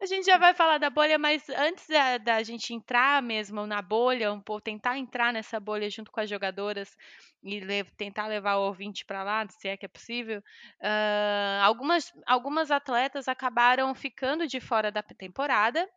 [0.00, 3.82] A gente já vai falar da bolha, mas antes da, da gente entrar mesmo na
[3.82, 6.96] bolha, um pouco, tentar entrar nessa bolha junto com as jogadoras
[7.42, 10.38] e le tentar levar o ouvinte para lá, se é que é possível,
[10.80, 15.88] uh, algumas, algumas atletas acabaram ficando de fora da temporada.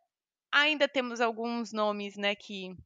[0.50, 2.76] Ainda temos alguns nomes né, que,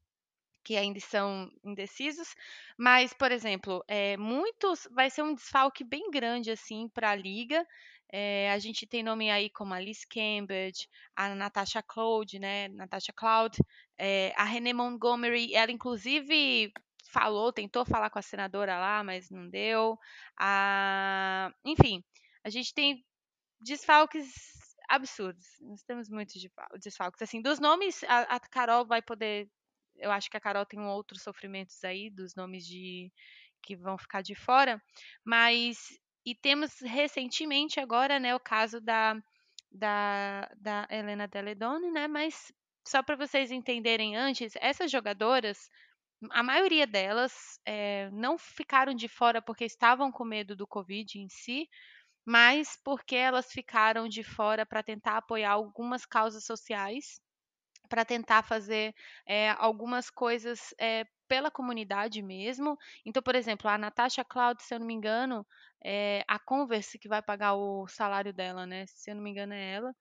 [0.63, 2.33] que ainda são indecisos,
[2.77, 7.65] mas, por exemplo, é, muitos vai ser um desfalque bem grande assim para a liga
[8.11, 12.69] É, a gente tem nome aí como a Liz Cambridge, a Natasha Cloud, né?
[12.69, 13.57] Natasha Cloud,
[13.97, 16.71] é, a Renee Montgomery, ela inclusive
[17.11, 19.97] falou, tentou falar com a senadora lá, mas não deu.
[20.39, 22.03] A, enfim,
[22.43, 23.03] a gente tem
[23.59, 24.33] desfalques
[24.89, 25.45] absurdos.
[25.61, 26.35] Nós temos muitos
[26.81, 27.21] desfalques.
[27.21, 29.49] Assim, dos nomes, a, a Carol vai poder.
[29.95, 33.11] Eu acho que a Carol tem outros sofrimentos aí, dos nomes de
[33.63, 34.81] que vão ficar de fora,
[35.25, 39.15] mas e temos recentemente agora, né, o caso da,
[39.71, 42.51] da, da Helena Deledone, né, mas
[42.85, 45.69] só para vocês entenderem antes, essas jogadoras,
[46.31, 51.29] a maioria delas é, não ficaram de fora porque estavam com medo do Covid em
[51.29, 51.69] si,
[52.25, 57.21] mas porque elas ficaram de fora para tentar apoiar algumas causas sociais,
[57.87, 58.93] para tentar fazer
[59.25, 62.77] é, algumas coisas é, pela comunidade mesmo.
[63.05, 65.45] Então, por exemplo, a Natasha Cloud, se eu não me engano,
[65.83, 68.85] é a Converse que vai pagar o salário dela, né?
[68.87, 69.95] Se eu não me engano, é ela.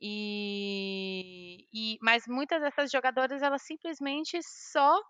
[0.00, 5.00] E, e mas muitas dessas jogadoras elas simplesmente só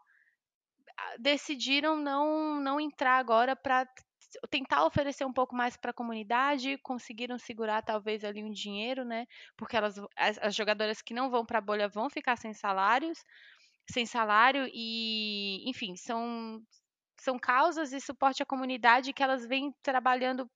[0.99, 3.87] ah, decidiram não não entrar agora para
[4.51, 9.27] tentar oferecer um pouco mais para a comunidade, conseguiram segurar talvez ali um dinheiro, né?
[9.57, 13.25] Porque elas, as, as jogadoras que não vão para a bolha vão ficar sem salários,
[13.91, 16.63] sem salário e, enfim, são
[17.21, 20.51] são causas e suporte à comunidade que elas vêm trabalhando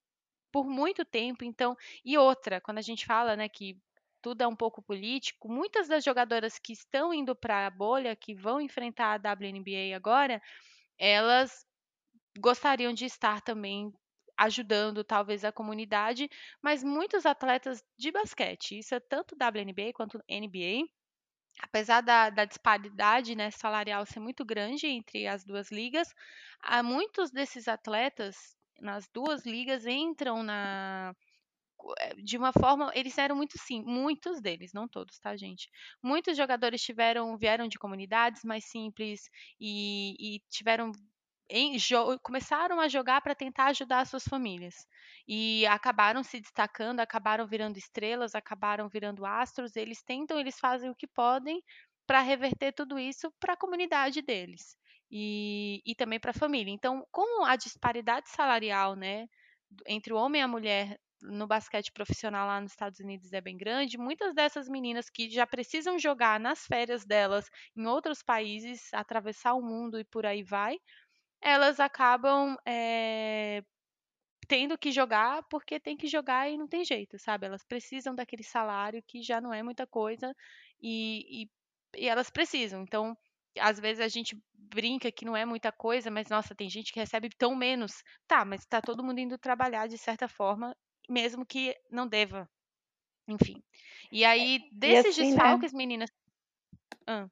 [0.52, 1.44] por muito tempo.
[1.44, 3.78] Então, e outra, quando a gente fala, né, que
[4.22, 8.34] tudo é um pouco político, muitas das jogadoras que estão indo para a bolha, que
[8.34, 10.42] vão enfrentar a WNBA agora,
[10.98, 11.66] elas
[12.38, 13.92] gostariam de estar também
[14.36, 16.30] ajudando talvez a comunidade,
[16.62, 20.88] mas muitos atletas de basquete, isso é tanto WNBA quanto NBA,
[21.60, 26.08] apesar da, da disparidade né, salarial ser muito grande entre as duas ligas,
[26.60, 31.12] há muitos desses atletas nas duas ligas entram na
[31.98, 35.68] eh, de uma forma, eles eram muito sim, muitos deles, não todos, tá, gente?
[36.02, 39.28] Muitos jogadores tiveram vieram de comunidades mais simples
[39.60, 40.92] e, e tiveram
[42.22, 44.74] começaram a jogar para tentar ajudar as suas famílias.
[45.26, 49.76] E acabaram se destacando, acabaram virando estrelas, acabaram virando astros.
[49.76, 51.62] Eles tentam, eles fazem o que podem
[52.06, 54.76] para reverter tudo isso para a comunidade deles
[55.10, 56.72] e, e também para a família.
[56.72, 59.26] Então, como a disparidade salarial né,
[59.86, 63.56] entre o homem e a mulher no basquete profissional lá nos Estados Unidos é bem
[63.56, 69.54] grande, muitas dessas meninas que já precisam jogar nas férias delas em outros países, atravessar
[69.54, 70.78] o mundo e por aí vai,
[71.40, 73.62] elas acabam é,
[74.46, 77.46] tendo que jogar porque tem que jogar e não tem jeito, sabe?
[77.46, 80.34] Elas precisam daquele salário que já não é muita coisa
[80.80, 81.50] e, e,
[81.96, 82.82] e elas precisam.
[82.82, 83.16] Então,
[83.60, 87.00] às vezes a gente brinca que não é muita coisa, mas nossa, tem gente que
[87.00, 88.02] recebe tão menos.
[88.26, 90.74] Tá, mas tá todo mundo indo trabalhar de certa forma,
[91.08, 92.48] mesmo que não deva.
[93.26, 93.62] Enfim.
[94.10, 95.36] E é, aí, desses e assim, né?
[95.36, 95.76] desfalques, né?
[95.76, 96.10] meninas.
[97.06, 97.28] Ah.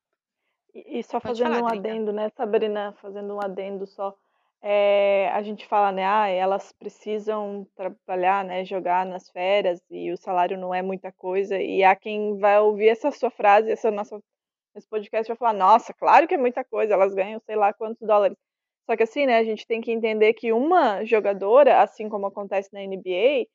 [0.85, 4.15] E, só Pode fazendo falar, um adendo, né, Sabrina, fazendo um adendo só.
[4.61, 10.17] É, a gente fala, né, ah, elas precisam trabalhar, né, jogar nas férias e o
[10.17, 11.59] salário não é muita coisa.
[11.59, 14.21] E há quem vai ouvir essa sua frase, essa nossa,
[14.75, 18.07] esse podcast vai falar, nossa, claro que é muita coisa, elas ganham sei lá quantos
[18.07, 18.37] dólares.
[18.87, 22.71] Só que assim, né, a gente tem que entender que uma jogadora, assim como acontece
[22.73, 23.47] na NBA,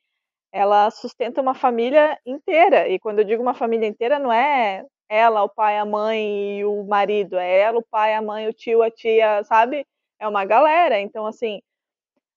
[0.51, 2.87] ela sustenta uma família inteira.
[2.89, 6.65] E quando eu digo uma família inteira, não é ela, o pai, a mãe e
[6.65, 9.85] o marido, é ela, o pai, a mãe, o tio, a tia, sabe?
[10.17, 10.99] É uma galera.
[11.01, 11.61] Então, assim,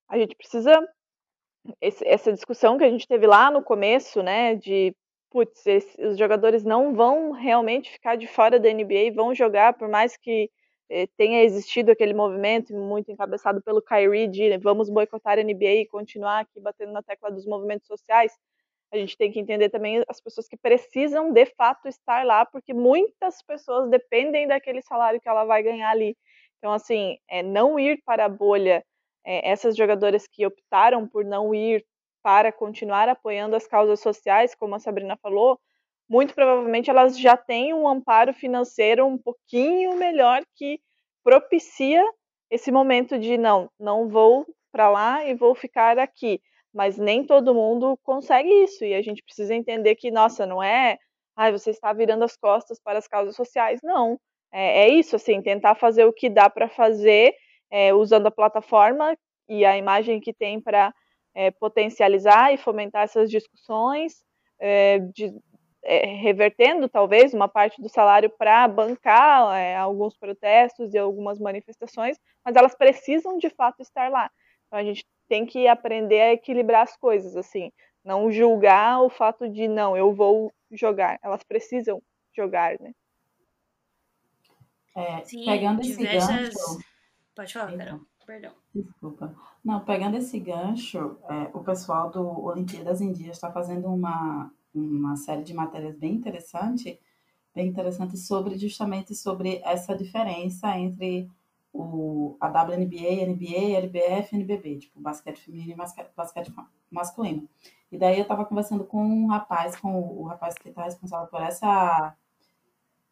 [0.09, 0.85] a gente precisa.
[1.81, 4.93] Esse, essa discussão que a gente teve lá no começo, né, de
[5.31, 5.63] putz,
[5.99, 10.49] os jogadores não vão realmente ficar de fora da NBA, vão jogar, por mais que
[10.89, 15.87] eh, tenha existido aquele movimento muito encabeçado pelo Kyrie de vamos boicotar a NBA e
[15.87, 18.31] continuar aqui batendo na tecla dos movimentos sociais
[18.91, 22.73] a gente tem que entender também as pessoas que precisam de fato estar lá, porque
[22.73, 26.17] muitas pessoas dependem daquele salário que ela vai ganhar ali.
[26.57, 28.83] Então, assim, é, não ir para a bolha,
[29.25, 31.85] é, essas jogadoras que optaram por não ir
[32.23, 35.59] para continuar apoiando as causas sociais, como a Sabrina falou,
[36.09, 40.79] muito provavelmente elas já têm um amparo financeiro um pouquinho melhor que
[41.23, 42.03] propicia
[42.49, 46.39] esse momento de não, não vou para lá e vou ficar aqui
[46.75, 50.97] mas nem todo mundo consegue isso e a gente precisa entender que, nossa, não é,
[51.33, 54.19] ah, você está virando as costas para as causas sociais, não.
[54.51, 57.33] É, é isso, assim, tentar fazer o que dá para fazer
[57.71, 60.93] é, usando a plataforma e a imagem que tem para
[61.33, 64.21] é, potencializar e fomentar essas discussões,
[64.59, 65.33] é, de,
[65.81, 72.17] é, revertendo talvez uma parte do salário para bancar é, alguns protestos e algumas manifestações,
[72.43, 74.29] mas elas precisam de fato estar lá.
[74.67, 77.71] Então a gente tem que aprender a equilibrar as coisas, assim.
[78.03, 81.19] Não julgar o fato de não, eu vou jogar.
[81.23, 82.01] Elas precisam
[82.35, 82.93] jogar, né?
[84.95, 86.29] É, Sim, pegando esse diversas.
[86.29, 86.79] gancho.
[87.35, 87.77] Pode falar.
[87.77, 88.01] Carol.
[88.25, 88.53] Perdão.
[88.73, 89.35] Desculpa.
[89.63, 95.15] Não, pegando esse gancho, é, o pessoal do Olimpíadas em Dias está fazendo uma, uma
[95.15, 96.99] série de matérias bem interessante,
[97.53, 101.29] bem interessante sobre justamente sobre essa diferença entre
[101.75, 106.53] o, a WNBA, NBA, LBF NBB, tipo basquete feminino e basquete, basquete
[106.89, 107.49] masculino.
[107.91, 111.27] E daí eu estava conversando com um rapaz, com o, o rapaz que está responsável
[111.27, 112.15] por essa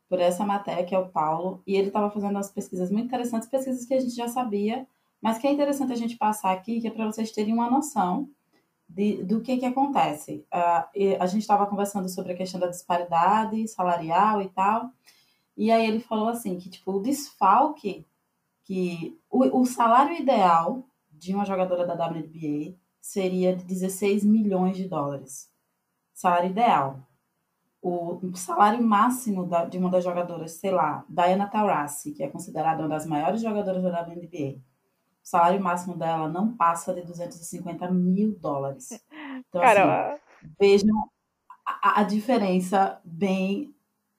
[0.09, 3.49] por essa matéria, que é o Paulo, e ele estava fazendo umas pesquisas muito interessantes,
[3.49, 4.85] pesquisas que a gente já sabia,
[5.19, 8.29] mas que é interessante a gente passar aqui, que é para vocês terem uma noção
[8.87, 10.45] de, do que, que acontece.
[10.53, 14.91] Uh, a gente estava conversando sobre a questão da disparidade salarial e tal,
[15.57, 18.05] e aí ele falou assim, que tipo, o desfalque,
[18.63, 24.87] que o, o salário ideal de uma jogadora da WNBA seria de 16 milhões de
[24.87, 25.51] dólares.
[26.13, 27.07] Salário ideal
[27.83, 32.81] o salário máximo da, de uma das jogadoras, sei lá, Diana Taurasi, que é considerada
[32.81, 38.39] uma das maiores jogadoras da WNBA, o salário máximo dela não passa de 250 mil
[38.39, 38.89] dólares.
[39.49, 40.21] Então, Cara, assim,
[40.59, 41.09] vejam
[41.65, 43.75] a, a diferença bem.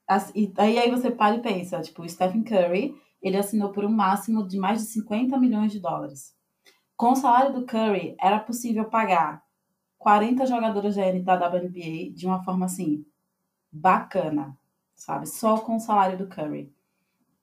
[0.06, 3.90] Assim, e aí você para e pensa, tipo, o Stephen Curry, ele assinou por um
[3.90, 6.36] máximo de mais de 50 milhões de dólares.
[6.94, 9.42] Com o salário do Curry, era possível pagar
[9.98, 13.02] 40 jogadoras da WNBA de uma forma assim,
[13.72, 14.56] bacana,
[14.94, 15.26] sabe?
[15.26, 16.70] Só com o salário do Curry.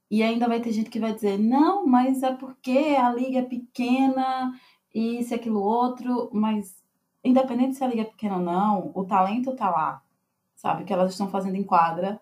[0.09, 3.43] E ainda vai ter gente que vai dizer, não, mas é porque a liga é
[3.43, 4.53] pequena
[4.93, 6.83] e isso e aquilo outro, mas
[7.23, 10.03] independente se a liga é pequena ou não, o talento tá lá,
[10.55, 10.83] sabe?
[10.83, 12.21] O que elas estão fazendo em quadra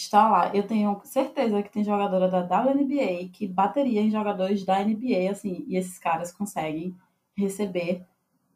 [0.00, 0.54] está lá.
[0.54, 5.64] Eu tenho certeza que tem jogadora da WNBA que bateria em jogadores da NBA, assim,
[5.66, 6.94] e esses caras conseguem
[7.36, 8.06] receber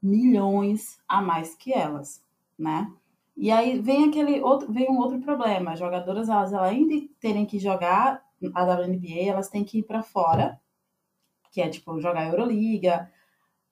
[0.02, 2.22] milhões a mais que elas,
[2.58, 2.90] né?
[3.36, 5.72] E aí vem aquele outro, vem um outro problema.
[5.72, 8.22] As jogadoras, elas além de terem que jogar
[8.54, 10.60] a WNBA, elas têm que ir para fora,
[11.50, 13.10] que é tipo jogar Euroliga.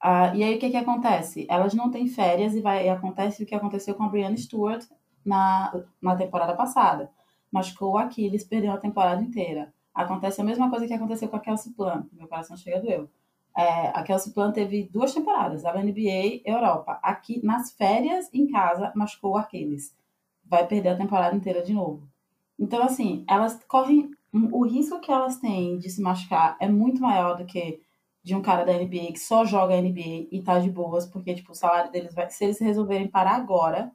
[0.03, 1.47] Uh, e aí o que que acontece?
[1.51, 4.85] Elas não têm férias e vai e acontece o que aconteceu com a Brianna Stewart
[5.25, 7.11] na, na temporada passada.
[7.51, 9.73] Machucou o Aquiles, perdeu a temporada inteira.
[9.95, 12.05] Acontece a mesma coisa que aconteceu com a Kelsey Plum.
[12.13, 13.09] Meu coração chega doeu.
[13.57, 17.01] É, a Kelsey Plum teve duas temporadas, a NBA Europa.
[17.03, 19.97] Aqui, nas férias, em casa, machucou o Aquiles.
[20.45, 22.09] Vai perder a temporada inteira de novo.
[22.57, 24.11] Então, assim, elas correm.
[24.53, 27.81] O risco que elas têm de se machucar é muito maior do que
[28.23, 31.53] de um cara da NBA que só joga NBA e tá de boas, porque, tipo,
[31.53, 32.31] o salário deles vai.
[32.31, 33.91] Se eles resolverem parar agora.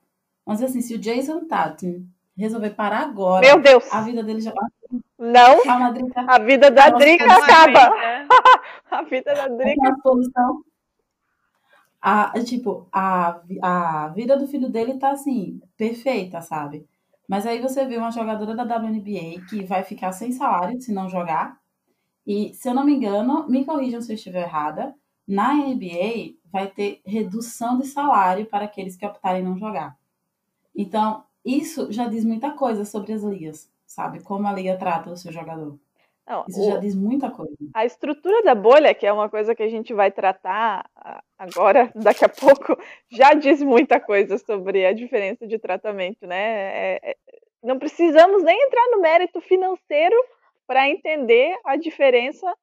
[0.46, 2.06] Mas, assim, se o Jason Tatum
[2.38, 3.46] resolver parar agora.
[3.46, 3.92] Meu Deus!
[3.92, 4.54] A vida dele já.
[5.18, 5.62] Não!
[5.70, 7.92] A, Madrica, a vida da Drica acaba!
[8.92, 9.96] a vida da Drica.
[10.02, 10.64] posição.
[12.02, 16.86] A, tipo, a, a vida do filho dele tá assim, perfeita, sabe?
[17.28, 21.08] Mas aí você vê uma jogadora da WNBA que vai ficar sem salário se não
[21.08, 21.58] jogar.
[22.28, 24.94] E, se eu não me engano, me corrijam se eu estiver errada,
[25.28, 29.98] na NBA vai ter redução de salário para aqueles que optarem não jogar.
[30.76, 34.22] Então, isso já diz muita coisa sobre as ligas, sabe?
[34.24, 35.78] Como a liga trata o seu jogador.
[36.26, 37.54] Não, Isso o- já diz muita coisa.
[37.74, 41.92] A estrutura da bolha, que é uma coisa que a gente vai tratar ah, agora,
[41.96, 42.78] daqui a pouco,
[43.12, 46.96] já diz muita coisa sobre a diferença de tratamento, né?
[46.96, 47.16] É- é-
[47.62, 50.16] não precisamos nem entrar no mérito financeiro
[50.66, 52.54] para entender a diferença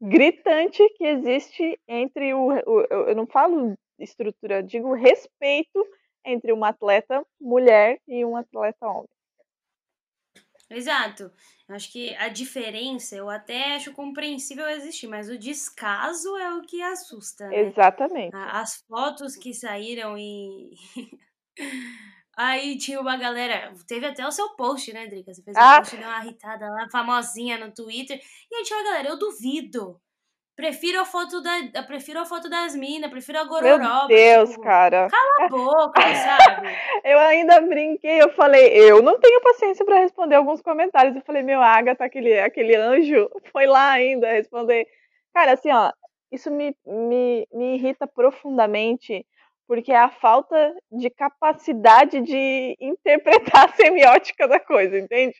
[0.00, 5.86] gritante que existe entre o, o- eu eu não falo estrutura, digo respeito
[6.24, 9.08] entre uma atleta mulher e um atleta homem.
[10.70, 11.30] Exato.
[11.68, 16.82] Acho que a diferença eu até acho compreensível existir, mas o descaso é o que
[16.82, 17.60] assusta, né?
[17.60, 18.34] Exatamente.
[18.34, 20.70] As fotos que saíram e.
[22.36, 23.72] Aí tinha uma galera.
[23.86, 25.32] Teve até o seu post, né, Drica?
[25.32, 25.78] Você fez um Ah.
[25.78, 28.20] post, deu uma irritada lá, famosinha no Twitter.
[28.50, 30.00] E aí tinha uma galera, eu duvido.
[30.56, 31.82] Prefiro a foto da.
[31.82, 34.06] Prefiro a foto das minas, prefiro a Meu gororoba.
[34.06, 35.08] Deus, tipo, cara.
[35.10, 36.68] Cala a boca, sabe?
[37.02, 41.16] Eu ainda brinquei, eu falei, eu não tenho paciência para responder alguns comentários.
[41.16, 44.86] Eu falei, meu, a Agatha, aquele, aquele anjo, foi lá ainda responder.
[45.32, 45.90] Cara, assim, ó,
[46.30, 49.26] isso me, me, me irrita profundamente,
[49.66, 55.34] porque é a falta de capacidade de interpretar a semiótica da coisa, entende?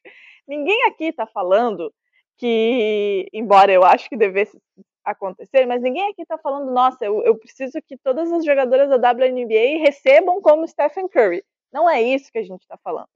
[0.49, 1.93] Ninguém aqui tá falando
[2.37, 4.59] que, embora eu acho que devesse
[5.05, 9.11] acontecer, mas ninguém aqui tá falando, nossa, eu, eu preciso que todas as jogadoras da
[9.11, 11.45] WNBA recebam como Stephen Curry.
[11.73, 13.09] Não é isso que a gente está falando.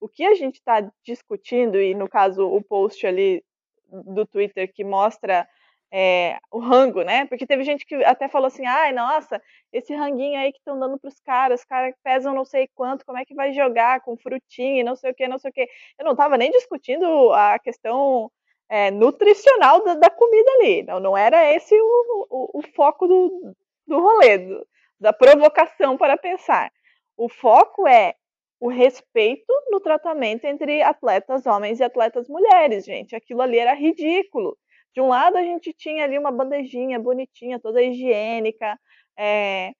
[0.00, 3.44] O que a gente está discutindo, e no caso o post ali
[3.86, 5.48] do Twitter que mostra
[5.92, 7.26] é, o rango, né?
[7.26, 10.98] Porque teve gente que até falou assim, ai, nossa, esse ranguinho aí que estão dando
[10.98, 14.16] para os caras, os caras pesam não sei quanto, como é que vai jogar com
[14.16, 15.68] frutinha e não sei o que, não sei o que.
[15.98, 18.30] Eu não estava nem discutindo a questão
[18.70, 23.54] é, nutricional da, da, comida ali, não, não era esse o, o, o foco do,
[23.86, 24.66] do rolê, do,
[25.00, 26.70] da provocação para pensar.
[27.16, 28.14] O foco é
[28.60, 33.16] o respeito no tratamento entre atletas homens e atletas mulheres, gente.
[33.16, 34.56] Aquilo ali era ridículo.
[34.94, 38.78] De um lado, a gente tinha ali uma bandejinha bonitinha, toda higiênica,
[39.18, 39.72] é,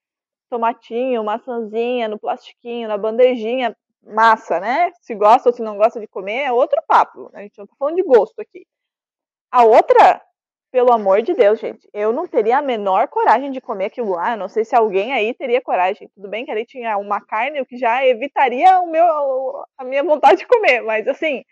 [0.48, 4.90] tomatinho, maçãzinha no plastiquinho, na bandejinha, massa, né?
[5.00, 7.30] Se gosta ou se não gosta de comer, é outro papo.
[7.34, 8.66] A gente não tá falando de gosto aqui.
[9.50, 10.22] A outra,
[10.70, 14.32] pelo amor de Deus, gente, eu não teria a menor coragem de comer aquilo lá.
[14.32, 16.08] Eu não sei se alguém aí teria coragem.
[16.14, 20.04] Tudo bem que ali tinha uma carne, o que já evitaria o meu, a minha
[20.04, 21.44] vontade de comer, mas assim,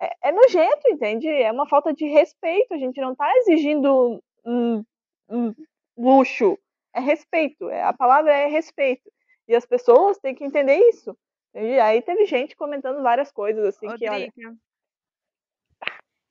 [0.00, 1.28] é, é nojento, entende?
[1.28, 2.72] É uma falta de respeito.
[2.74, 4.84] A gente não está exigindo um,
[5.28, 5.54] um,
[5.96, 6.58] luxo,
[6.94, 7.68] é respeito.
[7.70, 9.10] É, a palavra é respeito.
[9.46, 11.16] E as pessoas têm que entender isso.
[11.54, 14.32] E aí teve gente comentando várias coisas assim Ô, que olha.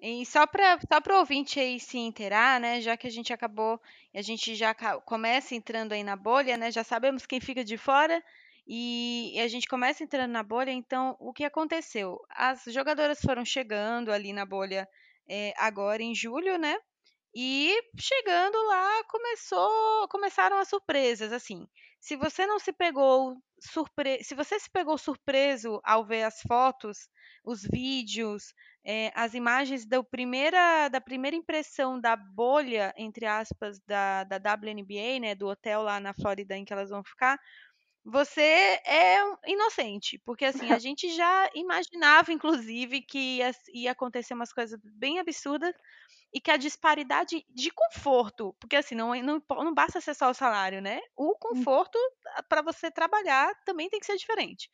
[0.06, 2.82] E só para só o ouvinte aí se inteirar, né?
[2.82, 3.80] Já que a gente acabou,
[4.14, 4.76] a gente já
[5.06, 6.70] começa entrando aí na bolha, né?
[6.70, 8.22] Já sabemos quem fica de fora.
[8.68, 12.20] E, a gente começa entrando na bolha, então o que aconteceu?
[12.30, 14.90] As jogadoras foram chegando ali na bolha
[15.26, 16.78] é, agora em julho, né?
[17.34, 21.66] E chegando lá começou, começaram as surpresas, assim.
[22.04, 24.22] Se você não se pegou surpre...
[24.26, 27.08] se você se pegou surpreso ao ver as fotos,
[27.46, 34.26] os vídeos, é, as imagens da primeira, da primeira impressão da bolha, entre aspas, da,
[34.26, 37.40] da WNBA, né, do hotel lá na Flórida em que elas vão ficar,
[38.04, 38.42] você
[38.86, 44.78] é inocente, porque assim, a gente já imaginava, inclusive, que ia, ia acontecer umas coisas
[44.84, 45.74] bem absurdas
[46.34, 50.34] e que a disparidade de conforto, porque assim, não, não, não basta ser só o
[50.34, 51.00] salário, né?
[51.16, 51.36] O hum.
[51.40, 51.98] conforto
[52.50, 54.70] para você trabalhar também tem que ser diferente.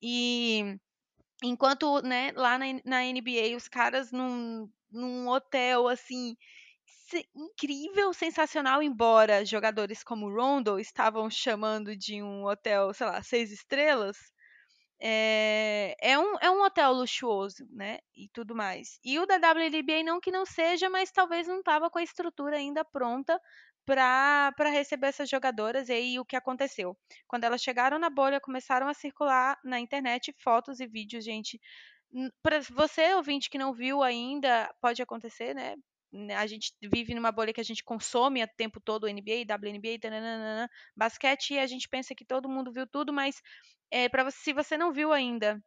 [0.00, 0.78] E
[1.42, 6.36] enquanto, né, lá na, na NBA, os caras num, num hotel assim
[7.34, 14.16] incrível, sensacional, embora jogadores como Rondo estavam chamando de um hotel, sei lá, seis estrelas.
[15.02, 17.98] É, é, um, é um hotel luxuoso, né?
[18.14, 18.98] E tudo mais.
[19.02, 22.56] E o da WNBA não que não seja, mas talvez não estava com a estrutura
[22.56, 23.40] ainda pronta
[23.86, 25.88] para receber essas jogadoras.
[25.88, 26.96] E aí o que aconteceu?
[27.26, 31.58] Quando elas chegaram na bolha, começaram a circular na internet fotos e vídeos, gente.
[32.42, 35.76] Para você, ouvinte, que não viu ainda, pode acontecer, né?
[36.12, 39.98] Né, a gente vive numa bolha que a gente consome o tempo todo NBA, WNBA,
[40.00, 43.40] tananana, basquete, e a gente pensa que todo mundo viu tudo, mas
[43.90, 45.62] é, para se você não viu ainda,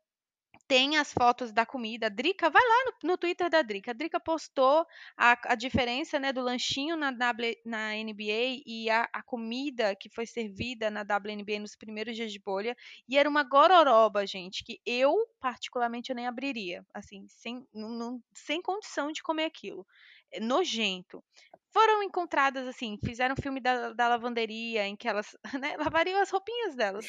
[0.68, 2.08] tem as fotos da comida.
[2.08, 3.92] A Drica, vai lá no, no Twitter da Drica.
[3.92, 4.86] A Drica postou
[5.18, 10.10] a, a diferença né, do lanchinho na, w, na NBA e a, a, comida que
[10.10, 12.76] foi servida na WNBA nos primeiros dias de bolha.
[13.08, 16.86] E era uma gororoba, gente, que eu, particularmente, eu nem abriria.
[16.94, 19.86] Assim, sem, não, sem condição de comer aquilo.
[20.34, 21.24] É nojento.
[21.72, 26.76] Foram encontradas, assim, fizeram filme da, da lavanderia em que elas né, lavariam as roupinhas
[26.76, 27.06] delas.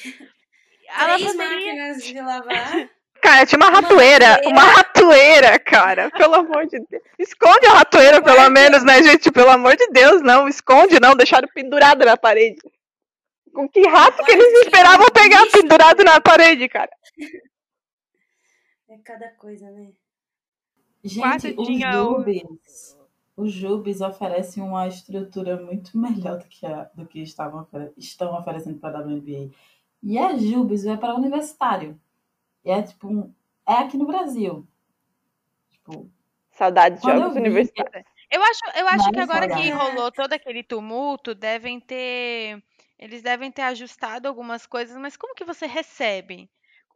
[0.90, 1.74] A Três lavanderia...
[1.74, 2.90] máquinas de lavar.
[3.22, 7.02] Cara, tinha uma ratoeira, uma ratoeira, cara, pelo amor de Deus.
[7.18, 9.32] Esconde a ratoeira, pelo menos, né, gente?
[9.32, 12.60] Pelo amor de Deus, não, esconde, não, deixaram pendurado na parede.
[13.54, 16.90] Com que rato que eles esperavam pegar pendurado na parede, cara?
[18.90, 19.92] É cada coisa, né?
[21.02, 22.96] Gente, os Jubes,
[23.36, 27.66] os Jubes oferecem uma estrutura muito melhor do que, a, do que estavam,
[27.96, 29.50] estão oferecendo para a WNBA.
[30.02, 31.98] E a Jubes é para universitário.
[32.64, 33.34] E é tipo um,
[33.66, 34.66] é aqui no Brasil.
[35.70, 36.10] Tipo,
[36.50, 38.06] Saudades de jogos universitários.
[38.30, 42.62] Eu acho, eu acho que agora que rolou todo aquele tumulto, devem ter.
[42.98, 46.48] Eles devem ter ajustado algumas coisas, mas como que você recebe?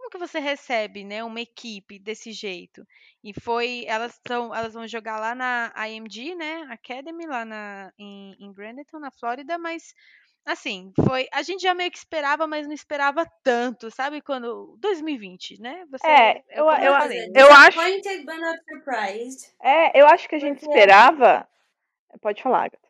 [0.09, 2.82] Como que você recebe, né, uma equipe desse jeito?
[3.22, 8.34] E foi, elas estão, elas vão jogar lá na IMG, né, Academy lá na em,
[8.40, 9.92] em Bradenton, na Flórida, mas
[10.46, 11.28] Assim, foi.
[11.30, 14.22] A gente já meio que esperava, mas não esperava tanto, sabe?
[14.22, 14.78] Quando.
[14.80, 15.84] 2020, né?
[15.90, 17.76] Você, é, eu, eu, eu, eu acho.
[19.62, 21.46] É, eu acho que a gente esperava.
[22.22, 22.88] Pode falar, Agatha.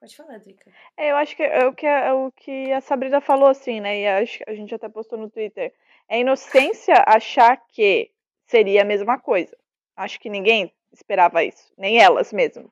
[0.00, 0.70] Pode falar, Drica.
[0.96, 3.80] É, eu acho que é o que, a, é o que a Sabrina falou, assim,
[3.80, 4.00] né?
[4.00, 5.72] E acho, a gente até postou no Twitter.
[6.08, 8.10] É inocência achar que
[8.46, 9.56] seria a mesma coisa.
[9.96, 12.70] Acho que ninguém esperava isso, nem elas mesmas.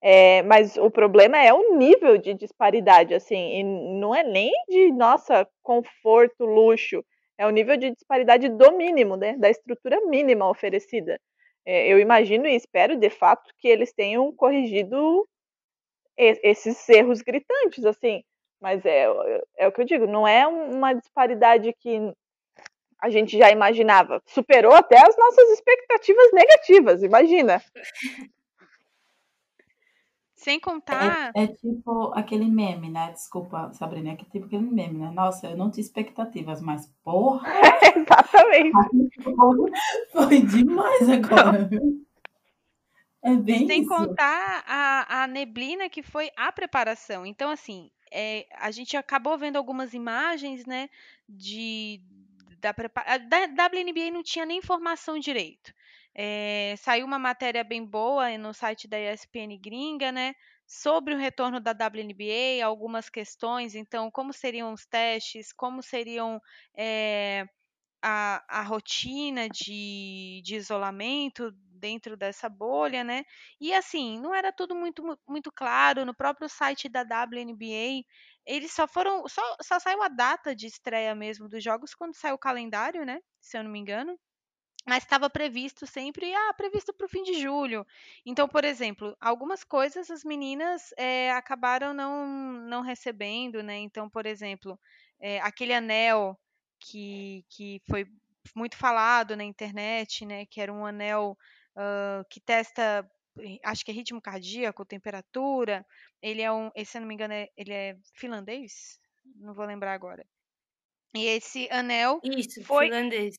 [0.00, 4.92] É, mas o problema é o nível de disparidade, assim, e não é nem de,
[4.92, 7.04] nossa, conforto, luxo,
[7.36, 11.20] é o nível de disparidade do mínimo, né, da estrutura mínima oferecida.
[11.64, 15.28] É, eu imagino e espero, de fato, que eles tenham corrigido
[16.18, 18.22] esses erros gritantes, assim.
[18.60, 19.06] Mas é,
[19.56, 22.12] é o que eu digo, não é uma disparidade que
[23.00, 24.20] a gente já imaginava.
[24.26, 27.62] Superou até as nossas expectativas negativas, imagina.
[30.34, 31.32] Sem contar.
[31.34, 33.10] É, é, tipo aquele meme, né?
[33.12, 35.10] Desculpa, Sabrina, é tipo aquele meme, né?
[35.12, 37.48] Nossa, eu não tinha expectativas, mas porra!
[37.96, 38.72] exatamente.
[40.12, 41.68] Foi demais agora.
[43.28, 43.88] É bem Sem isso.
[43.88, 47.26] contar a, a neblina que foi a preparação.
[47.26, 50.88] Então, assim, é, a gente acabou vendo algumas imagens, né?
[51.28, 52.00] De,
[52.58, 55.72] da, da WNBA não tinha nem informação direito.
[56.14, 60.34] É, saiu uma matéria bem boa no site da ESPN gringa, né?
[60.66, 63.74] Sobre o retorno da WNBA, algumas questões.
[63.74, 66.40] Então, como seriam os testes, como seriam
[66.76, 67.46] é,
[68.02, 73.24] a, a rotina de, de isolamento dentro dessa bolha, né?
[73.60, 76.04] E assim, não era tudo muito, muito claro.
[76.04, 78.04] No próprio site da WNBA,
[78.46, 79.26] eles só foram.
[79.28, 83.20] Só, só saiu a data de estreia mesmo dos jogos quando saiu o calendário, né?
[83.40, 84.18] Se eu não me engano
[84.88, 87.86] mas estava previsto sempre, ah, previsto para o fim de julho.
[88.24, 93.76] Então, por exemplo, algumas coisas as meninas é, acabaram não, não recebendo, né?
[93.76, 94.80] Então, por exemplo,
[95.20, 96.38] é, aquele anel
[96.80, 98.06] que, que foi
[98.56, 100.46] muito falado na internet, né?
[100.46, 101.36] Que era um anel
[101.78, 103.08] uh, que testa,
[103.64, 105.86] acho que é ritmo cardíaco, temperatura.
[106.20, 108.98] Ele é um, se eu não me engano, é, ele é finlandês?
[109.36, 110.26] Não vou lembrar agora.
[111.14, 113.36] E esse anel Isso, foi finlandês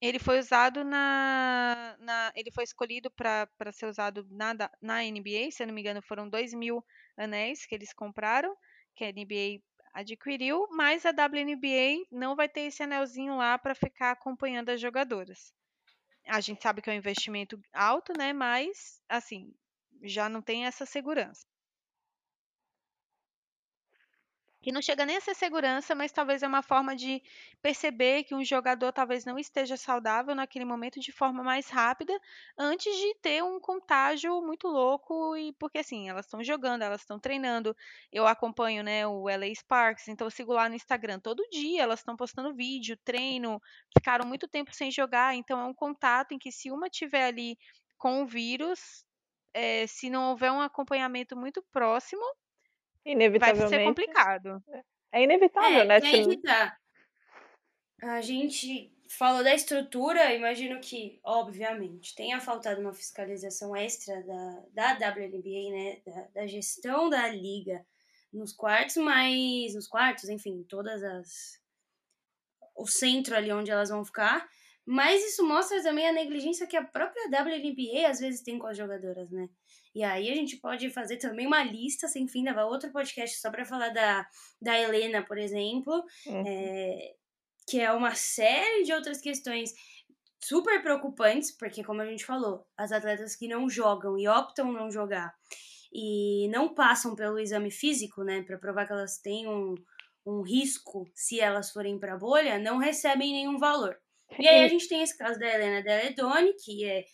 [0.00, 5.62] ele foi usado na, na ele foi escolhido para ser usado na, na NBA, se
[5.62, 6.84] eu não me engano, foram 2 mil
[7.16, 8.56] anéis que eles compraram,
[8.94, 9.60] que a NBA
[9.92, 15.52] adquiriu, mas a WNBA não vai ter esse anelzinho lá para ficar acompanhando as jogadoras.
[16.28, 18.32] A gente sabe que é um investimento alto, né?
[18.32, 19.52] Mas assim,
[20.02, 21.46] já não tem essa segurança.
[24.60, 27.22] Que não chega nem a ser segurança, mas talvez é uma forma de
[27.62, 32.18] perceber que um jogador talvez não esteja saudável naquele momento de forma mais rápida,
[32.56, 37.18] antes de ter um contágio muito louco e porque assim, elas estão jogando, elas estão
[37.18, 37.76] treinando.
[38.12, 42.00] Eu acompanho, né, o LA Sparks, então eu sigo lá no Instagram todo dia, elas
[42.00, 43.60] estão postando vídeo, treino,
[43.96, 47.58] ficaram muito tempo sem jogar, então é um contato em que se uma tiver ali
[47.96, 49.04] com o vírus,
[49.54, 52.22] é, se não houver um acompanhamento muito próximo,
[53.04, 53.70] Inevitavelmente.
[53.70, 54.62] Vai ser complicado.
[55.12, 55.94] É inevitável, é, né?
[55.96, 56.76] Aí que tá.
[58.02, 64.22] A gente falou da estrutura, imagino que, obviamente, tenha faltado uma fiscalização extra
[64.72, 66.00] da, da WNBA, né?
[66.06, 67.84] Da, da gestão da liga
[68.32, 69.74] nos quartos, mas.
[69.74, 71.60] Nos quartos, enfim, todas as.
[72.76, 74.48] O centro ali onde elas vão ficar.
[74.86, 78.76] Mas isso mostra também a negligência que a própria WNBA às vezes tem com as
[78.76, 79.48] jogadoras, né?
[79.98, 83.50] E aí a gente pode fazer também uma lista sem fim, levar outro podcast só
[83.50, 84.24] para falar da,
[84.62, 85.92] da Helena, por exemplo,
[86.24, 86.44] uhum.
[86.46, 87.14] é,
[87.68, 89.74] que é uma série de outras questões
[90.40, 94.88] super preocupantes, porque como a gente falou, as atletas que não jogam e optam não
[94.88, 95.34] jogar
[95.92, 99.74] e não passam pelo exame físico, né, para provar que elas têm um,
[100.24, 103.98] um risco se elas forem para a bolha, não recebem nenhum valor.
[104.38, 107.04] E aí a gente tem esse caso da Helena Deledoni, que é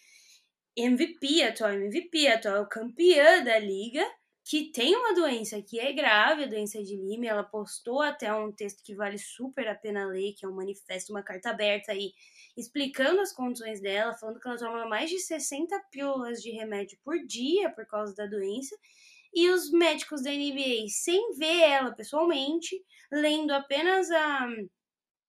[0.77, 4.05] MVP, atual MVP, atual campeã da liga,
[4.45, 7.27] que tem uma doença que é grave, a doença de Lyme.
[7.27, 11.12] Ela postou até um texto que vale super a pena ler, que é um manifesto,
[11.12, 12.12] uma carta aberta aí,
[12.57, 17.18] explicando as condições dela, falando que ela toma mais de 60 pílulas de remédio por
[17.25, 18.77] dia por causa da doença.
[19.33, 24.47] E os médicos da NBA, sem ver ela pessoalmente, lendo apenas a,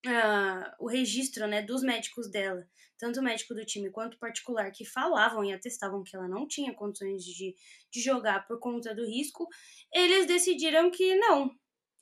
[0.08, 4.86] a, o registro né, dos médicos dela, tanto o médico do time quanto particular, que
[4.86, 7.56] falavam e atestavam que ela não tinha condições de,
[7.92, 9.48] de jogar por conta do risco,
[9.94, 11.52] eles decidiram que não,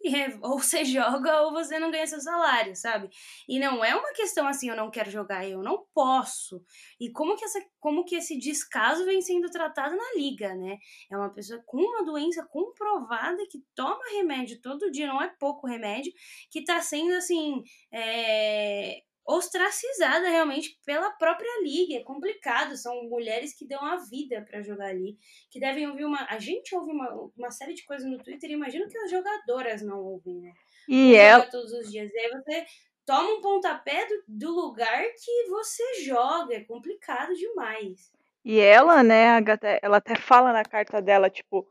[0.42, 3.10] ou você joga ou você não ganha seu salário, sabe?
[3.48, 6.64] E não é uma questão assim, eu não quero jogar, eu não posso.
[7.00, 10.78] E como que, essa, como que esse descaso vem sendo tratado na liga, né?
[11.12, 15.68] É uma pessoa com uma doença comprovada que toma remédio todo dia, não é pouco
[15.68, 16.12] remédio,
[16.52, 17.64] que tá sendo assim.
[17.92, 21.96] É ostracizada realmente pela própria liga.
[21.96, 25.18] É complicado, são mulheres que dão a vida para jogar ali,
[25.50, 26.26] que devem ouvir uma.
[26.30, 30.00] A gente ouve uma, uma série de coisas no Twitter, imagino que as jogadoras não
[30.00, 30.54] ouvem, né?
[30.88, 32.12] E é todos os dias.
[32.14, 32.66] E aí você
[33.06, 38.12] toma um pontapé do, do lugar que você joga, é complicado demais.
[38.46, 39.40] E ela, né,
[39.82, 41.66] ela até fala na carta dela, tipo,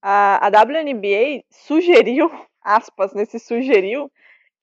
[0.00, 2.30] a, a WNBA sugeriu,
[2.62, 4.10] aspas, nesse sugeriu,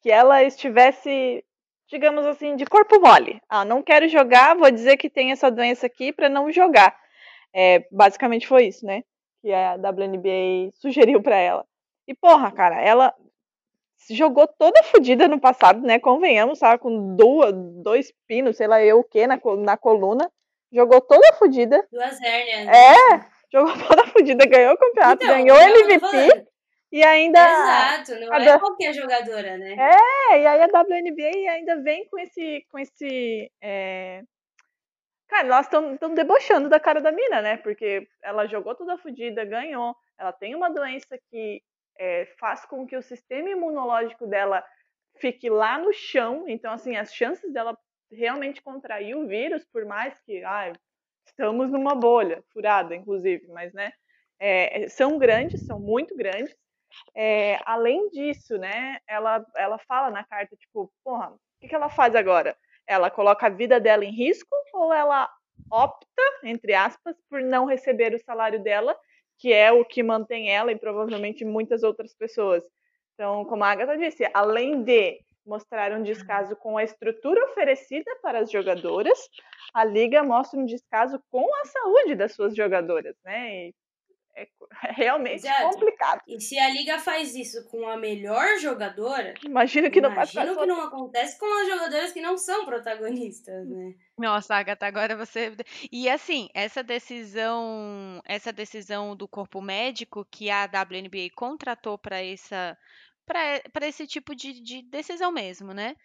[0.02, 1.44] que ela estivesse
[1.90, 3.42] digamos assim, de corpo mole.
[3.50, 6.96] Ah, não quero jogar, vou dizer que tem essa doença aqui para não jogar.
[7.54, 9.04] É, basicamente foi isso, né?
[9.42, 11.66] Que a WNBA sugeriu para ela.
[12.08, 13.14] E porra, cara, ela
[14.10, 16.00] jogou toda fodida no passado, né?
[16.00, 16.82] Convenhamos, sabe?
[16.82, 20.30] Com duas, dois pinos, sei lá eu o que, na, na coluna.
[20.72, 21.84] Jogou toda fodida.
[21.92, 22.68] Duas hérnias.
[22.68, 26.49] É, jogou toda fodida, ganhou o campeonato, Então, ganhou o MVP.
[26.92, 27.40] E ainda.
[27.40, 29.76] Exato, não é qualquer jogadora, né?
[29.78, 32.66] É, e aí a WNBA ainda vem com esse.
[32.72, 34.24] Com esse é...
[35.28, 37.58] Cara, nós estamos debochando da cara da mina, né?
[37.58, 39.96] Porque ela jogou toda fodida, ganhou.
[40.18, 41.62] Ela tem uma doença que
[42.00, 44.66] é, faz com que o sistema imunológico dela
[45.18, 46.46] fique lá no chão.
[46.48, 47.78] Então, assim, as chances dela
[48.12, 50.74] realmente contrair o vírus, por mais que ai,
[51.28, 53.94] estamos numa bolha, furada, inclusive, mas né?
[54.40, 56.56] é, são grandes, são muito grandes.
[57.16, 61.90] É, além disso, né, ela, ela fala na carta, tipo, porra, o que, que ela
[61.90, 62.56] faz agora?
[62.88, 65.30] Ela coloca a vida dela em risco ou ela
[65.72, 68.98] opta, entre aspas, por não receber o salário dela,
[69.38, 72.64] que é o que mantém ela e provavelmente muitas outras pessoas.
[73.14, 78.40] Então, como a Agatha disse, além de mostrar um descaso com a estrutura oferecida para
[78.40, 79.18] as jogadoras,
[79.74, 83.68] a liga mostra um descaso com a saúde das suas jogadoras, né?
[83.68, 83.76] E
[84.42, 84.48] é
[84.84, 85.70] é realmente Exato.
[85.70, 86.22] complicado.
[86.28, 90.66] E se a liga faz isso com a melhor jogadora, Imagino que não imagino que
[90.66, 93.96] não acontece com as jogadoras que não são protagonistas, né?
[94.18, 95.56] Nossa, Agatha, agora você.
[95.92, 102.78] E assim, essa decisão, essa decisão do corpo médico que a WNBA contratou para essa,
[103.26, 105.96] para esse tipo de, de decisão mesmo, né?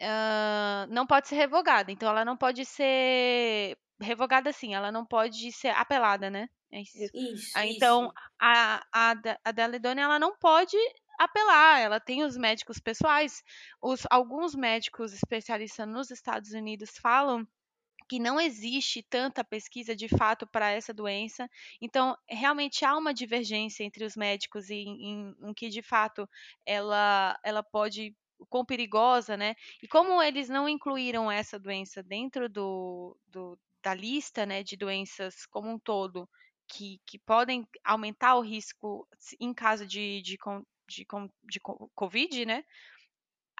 [0.00, 1.90] Ah, não pode ser revogada.
[1.90, 4.74] Então, ela não pode ser revogada assim.
[4.74, 6.48] Ela não pode ser apelada, né?
[6.72, 6.98] É isso.
[7.14, 7.52] Isso.
[7.56, 8.12] Ah, então, isso.
[8.40, 9.14] a, a,
[9.44, 10.76] a Deledone, ela não pode
[11.18, 13.42] apelar, ela tem os médicos pessoais.
[13.82, 17.46] Os, alguns médicos especialistas nos Estados Unidos falam
[18.08, 21.48] que não existe tanta pesquisa de fato para essa doença.
[21.80, 26.28] Então, realmente há uma divergência entre os médicos em, em, em que, de fato,
[26.64, 28.16] ela, ela pode,
[28.48, 29.54] quão perigosa, né?
[29.82, 35.44] E como eles não incluíram essa doença dentro do, do, da lista, né, de doenças
[35.46, 36.28] como um todo,
[36.68, 39.08] que, que podem aumentar o risco
[39.40, 40.38] em caso de, de,
[40.88, 41.06] de,
[41.50, 42.64] de co- Covid, né?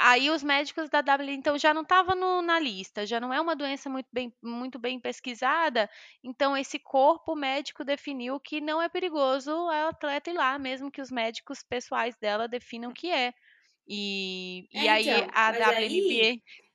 [0.01, 3.57] Aí os médicos da W então já não estavam na lista, já não é uma
[3.57, 5.91] doença muito bem, muito bem pesquisada,
[6.23, 11.03] então esse corpo médico definiu que não é perigoso a atleta ir lá, mesmo que
[11.03, 13.35] os médicos pessoais dela definam que é.
[13.89, 16.68] E, e É, aí então, a mas aí- WNBA.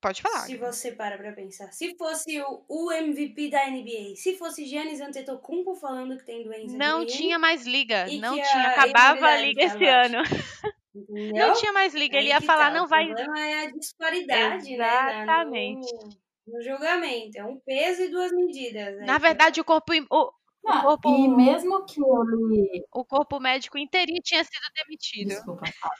[0.00, 0.40] Pode falar.
[0.40, 5.00] Se você para pra pensar, se fosse o, o MVP da NBA, se fosse Giannis
[5.00, 9.36] Antetokounmpo falando que tem doença Não de tinha mais liga, não tinha, a acabava a
[9.36, 10.18] liga tá esse ano.
[10.94, 11.46] entendeu?
[11.48, 13.06] Não tinha mais liga, ele Aí ia que falar, tá, não o vai.
[13.06, 14.76] problema é a disparidade, né?
[14.76, 15.92] na- Exatamente.
[16.46, 17.38] No, no julgamento.
[17.38, 18.96] É um peso e duas medidas.
[19.00, 20.32] Na aí que verdade, o corpo, o, o
[20.68, 22.84] Ah, corpo, e mesmo que ele.
[22.92, 25.28] o corpo médico inteirinho tinha sido demitido.
[25.28, 25.94] Desculpa, fala.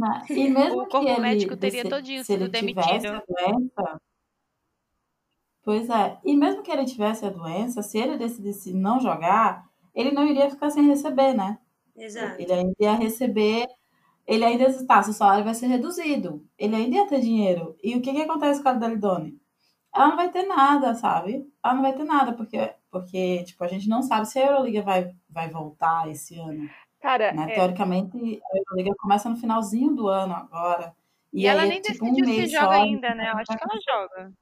[0.00, 2.98] Não, e mesmo O corpo que ele, médico teria desse- todinho se ele sido tivesse
[2.98, 3.22] demitido.
[3.28, 4.00] doença.
[5.62, 10.10] Pois é, e mesmo que ele tivesse a doença, se ele decidisse não jogar, ele
[10.10, 11.58] não iria ficar sem receber, né?
[11.94, 12.40] Exato.
[12.40, 13.66] Ele ainda ia receber,
[14.26, 17.76] ele ainda está, seu salário vai ser reduzido, ele ainda ia ter dinheiro.
[17.82, 19.38] E o que, que acontece com a Dalidone?
[19.94, 21.46] Ela não vai ter nada, sabe?
[21.62, 24.82] Ela não vai ter nada, porque, porque tipo, a gente não sabe se a Euroliga
[24.82, 26.68] vai, vai voltar esse ano.
[27.00, 27.52] Cara, Né?
[27.52, 30.94] é, Teoricamente, a Euroliga começa no finalzinho do ano agora.
[31.32, 33.28] E, ela aí é nem tipo um decidiu se mês joga só, ainda, né?
[33.30, 34.32] Eu acho então que ela joga.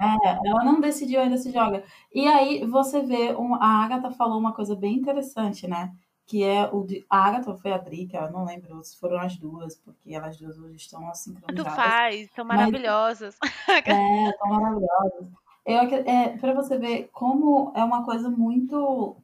[0.00, 1.82] é, ela não decidiu ainda se joga.
[2.14, 5.92] E aí você vê, um, a Agatha falou uma coisa bem interessante, né?
[6.26, 7.04] Que é o de.
[7.10, 10.36] A Agatha ou foi a Drica, eu não lembro se foram as duas, porque elas
[10.36, 11.74] duas hoje estão sincronizadas.
[11.74, 13.36] faz, são Mas- maravilhosas.
[13.86, 15.26] É, tão maravilhosas.
[15.66, 19.16] Eu, é, para você ver como é uma coisa muito,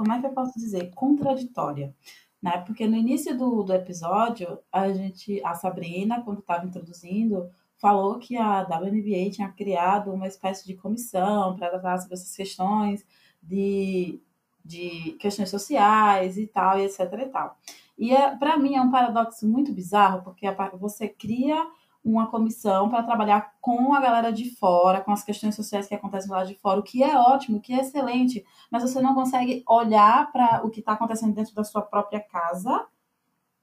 [0.00, 1.94] como é que eu posso dizer, contraditória,
[2.42, 2.56] né?
[2.66, 8.34] Porque no início do, do episódio, a gente, a Sabrina, quando estava introduzindo, falou que
[8.34, 13.04] a WNBA tinha criado uma espécie de comissão para tratar sobre essas questões
[13.42, 14.22] de,
[14.64, 17.58] de questões sociais e tal, e etc e tal.
[17.98, 21.62] E é, para mim é um paradoxo muito bizarro, porque a você cria
[22.04, 26.30] uma comissão para trabalhar com a galera de fora, com as questões sociais que acontecem
[26.30, 29.62] lá de fora, o que é ótimo, o que é excelente, mas você não consegue
[29.68, 32.86] olhar para o que está acontecendo dentro da sua própria casa,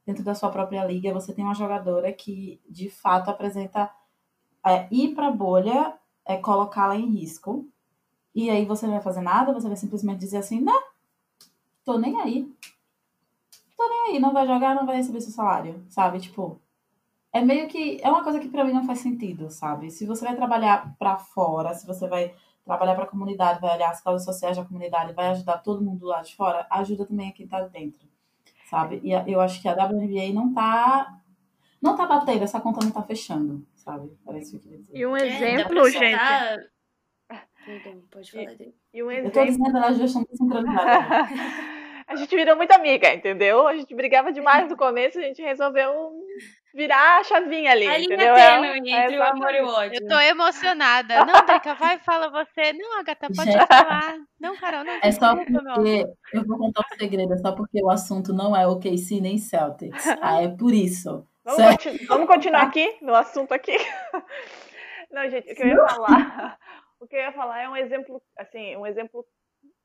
[0.05, 1.13] dentro da sua própria liga.
[1.13, 3.91] Você tem uma jogadora que, de fato, apresenta
[4.65, 5.93] é, ir para a bolha,
[6.25, 7.67] é colocá-la em risco,
[8.35, 10.81] e aí você não vai fazer nada, você vai simplesmente dizer assim, não,
[11.83, 12.53] tô nem aí.
[13.75, 16.19] tô nem aí, não vai jogar, não vai receber seu salário, sabe?
[16.19, 16.61] Tipo,
[17.37, 17.99] é meio que.
[18.03, 19.89] É uma coisa que para mim não faz sentido, sabe?
[19.91, 22.33] Se você vai trabalhar para fora, se você vai
[22.65, 26.05] trabalhar para a comunidade, vai olhar as causas sociais da comunidade, vai ajudar todo mundo
[26.05, 28.07] lá de fora, ajuda também a quem tá dentro,
[28.69, 28.99] sabe?
[29.03, 31.13] E eu acho que a WNBA não tá.
[31.79, 34.11] Não tá batendo, essa conta não tá fechando, sabe?
[34.25, 34.97] Parece que eu queria dizer.
[34.97, 36.69] E um É, dá exemplo, pra gente.
[37.63, 38.75] Perdão, pode falar dele.
[38.93, 39.63] E um Eu tô exemplo.
[39.63, 41.27] dizendo a gestão descentralizada.
[42.07, 43.67] A gente virou muito amiga, entendeu?
[43.67, 45.91] A gente brigava demais no começo, a gente resolveu
[46.77, 48.35] virar a chavinha ali, A linha entendeu?
[48.35, 49.99] tênue É, entre o amor e o ódio.
[50.01, 51.15] Eu tô emocionada.
[51.25, 52.71] Não, Drica, vai, fala você.
[52.73, 53.65] Não, Agatha, pode Gente.
[53.67, 54.15] falar.
[54.39, 54.93] Não, Carol, não.
[55.01, 56.05] É só porque.
[56.33, 59.37] Eu vou contar um segredo, é só porque o assunto não é o KC nem
[59.37, 60.05] Celtics.
[60.21, 61.27] Ah, é por isso.
[61.43, 63.75] Vamos, continu- vamos continuar aqui no assunto aqui.
[65.11, 66.57] Não, gente, o que eu ia falar,
[66.99, 69.25] o que eu ia falar é um exemplo, assim, um exemplo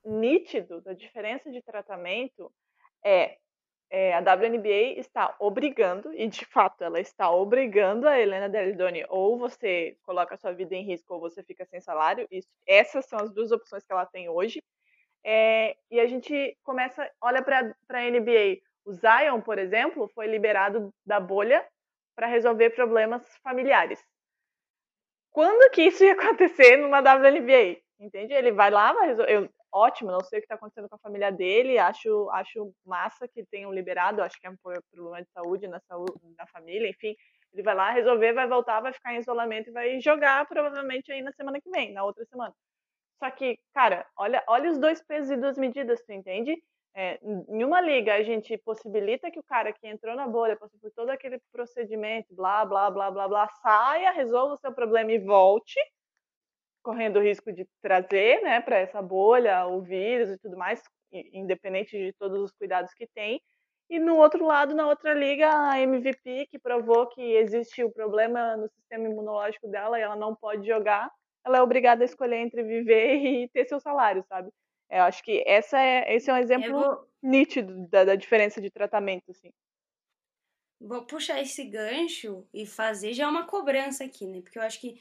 [0.04, 2.50] nítido da diferença de tratamento
[3.04, 3.36] é,
[3.94, 9.38] é, a WNBA está obrigando, e de fato ela está obrigando a Helena Deldoni, ou
[9.38, 13.18] você coloca a sua vida em risco ou você fica sem salário, isso, essas são
[13.18, 14.62] as duas opções que ela tem hoje.
[15.22, 20.90] É, e a gente começa, olha para a NBA, o Zion, por exemplo, foi liberado
[21.04, 21.62] da bolha
[22.16, 24.02] para resolver problemas familiares.
[25.30, 27.76] Quando que isso ia acontecer numa WNBA?
[28.00, 28.32] Entende?
[28.32, 29.32] Ele vai lá, vai resolver.
[29.32, 33.26] Eu, ótimo, não sei o que está acontecendo com a família dele, acho, acho massa
[33.26, 37.16] que tenham liberado, acho que é um problema de saúde na, saúde, na família, enfim.
[37.52, 41.22] Ele vai lá resolver, vai voltar, vai ficar em isolamento e vai jogar provavelmente aí
[41.22, 42.54] na semana que vem, na outra semana.
[43.18, 46.56] Só que, cara, olha, olha os dois pesos e duas medidas, tu entende?
[46.94, 50.78] É, em uma liga, a gente possibilita que o cara que entrou na bolha, passou
[50.78, 55.18] por todo aquele procedimento, blá, blá, blá, blá, blá, saia, resolva o seu problema e
[55.18, 55.78] volte,
[56.82, 60.82] correndo o risco de trazer, né, para essa bolha o vírus e tudo mais,
[61.32, 63.40] independente de todos os cuidados que tem.
[63.88, 68.56] E no outro lado, na outra liga, a MVP, que provou que existe o problema
[68.56, 71.10] no sistema imunológico dela e ela não pode jogar,
[71.44, 74.50] ela é obrigada a escolher entre viver e ter seu salário, sabe?
[74.90, 78.70] Eu acho que essa é, esse é um exemplo vou, nítido da, da diferença de
[78.70, 79.50] tratamento, assim.
[80.80, 84.40] vou puxar esse gancho e fazer já uma cobrança aqui, né?
[84.42, 85.00] Porque eu acho que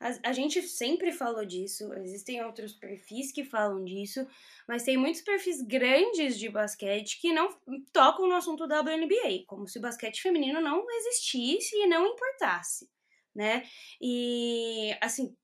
[0.00, 4.26] a, a gente sempre falou disso, existem outros perfis que falam disso,
[4.66, 7.54] mas tem muitos perfis grandes de basquete que não
[7.92, 12.88] tocam no assunto da WNBA, como se o basquete feminino não existisse e não importasse,
[13.34, 13.64] né?
[14.00, 15.36] E, assim,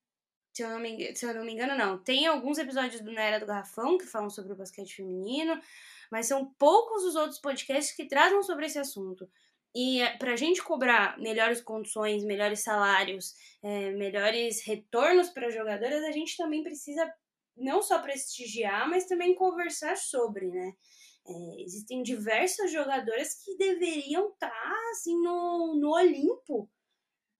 [0.54, 1.98] se eu, não me, se eu não me engano, não.
[1.98, 5.60] Tem alguns episódios do Na Era do Garrafão que falam sobre o basquete feminino,
[6.10, 9.28] mas são poucos os outros podcasts que trazem sobre esse assunto.
[9.78, 16.12] E para a gente cobrar melhores condições, melhores salários, é, melhores retornos para jogadoras, a
[16.12, 17.06] gente também precisa
[17.54, 20.72] não só prestigiar, mas também conversar sobre, né?
[21.28, 26.70] É, existem diversas jogadoras que deveriam estar tá, assim no, no Olimpo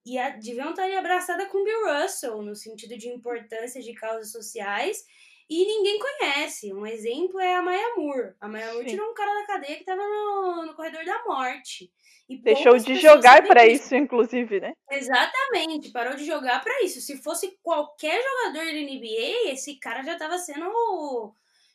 [0.05, 4.31] e a, deviam estar ali abraçada com Bill Russell no sentido de importância de causas
[4.31, 5.07] sociais
[5.49, 6.71] e ninguém conhece.
[6.75, 8.35] Um exemplo é a Maya Moore.
[8.41, 8.97] A Maya Moore Sim.
[8.97, 11.91] tirou um cara da cadeia que estava no, no corredor da morte.
[12.29, 14.73] E Deixou de jogar para isso, inclusive, né?
[14.91, 17.01] Exatamente, parou de jogar pra isso.
[17.01, 21.33] Se fosse qualquer jogador da NBA, esse cara já tava sendo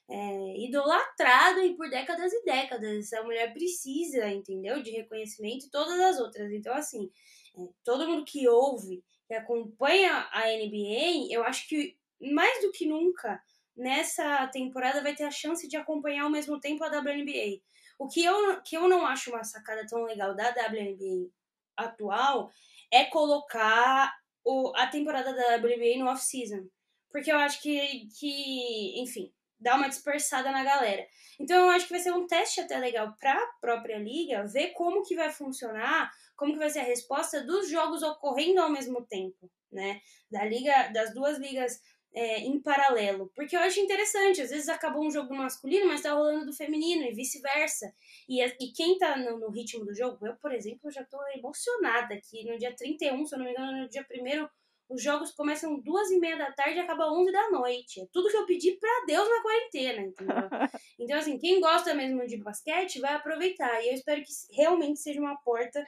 [0.10, 3.14] é, idolatrado e por décadas e décadas.
[3.14, 4.84] Essa mulher precisa, entendeu?
[4.84, 6.52] De reconhecimento e todas as outras.
[6.52, 7.10] Então, assim,
[7.58, 12.86] é, todo mundo que ouve, que acompanha a NBA, eu acho que mais do que
[12.86, 13.42] nunca,
[13.76, 17.62] nessa temporada vai ter a chance de acompanhar ao mesmo tempo a WNBA.
[18.02, 21.30] O que eu, que eu não acho uma sacada tão legal da WNBA
[21.78, 22.52] atual
[22.92, 24.12] é colocar
[24.44, 26.68] o, a temporada da WNBA no off-season.
[27.12, 31.06] Porque eu acho que, que, enfim, dá uma dispersada na galera.
[31.40, 34.70] Então eu acho que vai ser um teste até legal para a própria liga, ver
[34.70, 39.06] como que vai funcionar, como que vai ser a resposta dos jogos ocorrendo ao mesmo
[39.06, 40.02] tempo, né?
[40.32, 41.80] Da liga, das duas ligas
[42.14, 43.32] é, em paralelo.
[43.36, 47.04] Porque eu acho interessante, às vezes acabou um jogo masculino, mas tá rolando do feminino
[47.04, 47.94] e vice-versa.
[48.28, 52.20] E, e quem tá no, no, ritmo do jogo, eu, por exemplo, já tô emocionada
[52.22, 54.48] que no dia 31, se eu não me engano, no dia 1
[54.92, 58.02] os jogos começam duas e meia da tarde e acabam 11 da noite.
[58.02, 60.36] É tudo que eu pedi pra Deus na quarentena, entendeu?
[61.00, 63.82] então, assim, quem gosta mesmo de basquete vai aproveitar.
[63.82, 65.82] E eu espero que realmente seja uma porta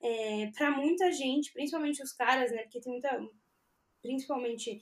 [0.00, 2.62] é, para muita gente, principalmente os caras, né?
[2.62, 3.20] Porque tem muita.
[4.00, 4.80] Principalmente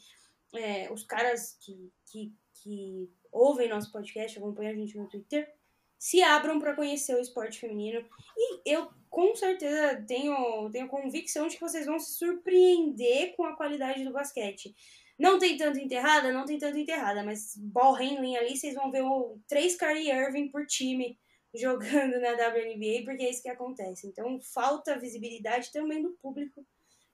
[0.54, 2.32] é, os caras que, que,
[2.62, 5.48] que ouvem nosso podcast, acompanham a gente no Twitter,
[5.98, 8.04] se abram para conhecer o esporte feminino.
[8.36, 13.56] E eu, com certeza, tenho, tenho convicção de que vocês vão se surpreender com a
[13.56, 14.74] qualidade do basquete.
[15.18, 19.02] Não tem tanto enterrada, não tem tanto enterrada, mas ball handling ali, vocês vão ver
[19.02, 21.16] o, três Kyrie Irving por time
[21.54, 24.06] jogando na WNBA, porque é isso que acontece.
[24.06, 26.66] Então falta visibilidade também do público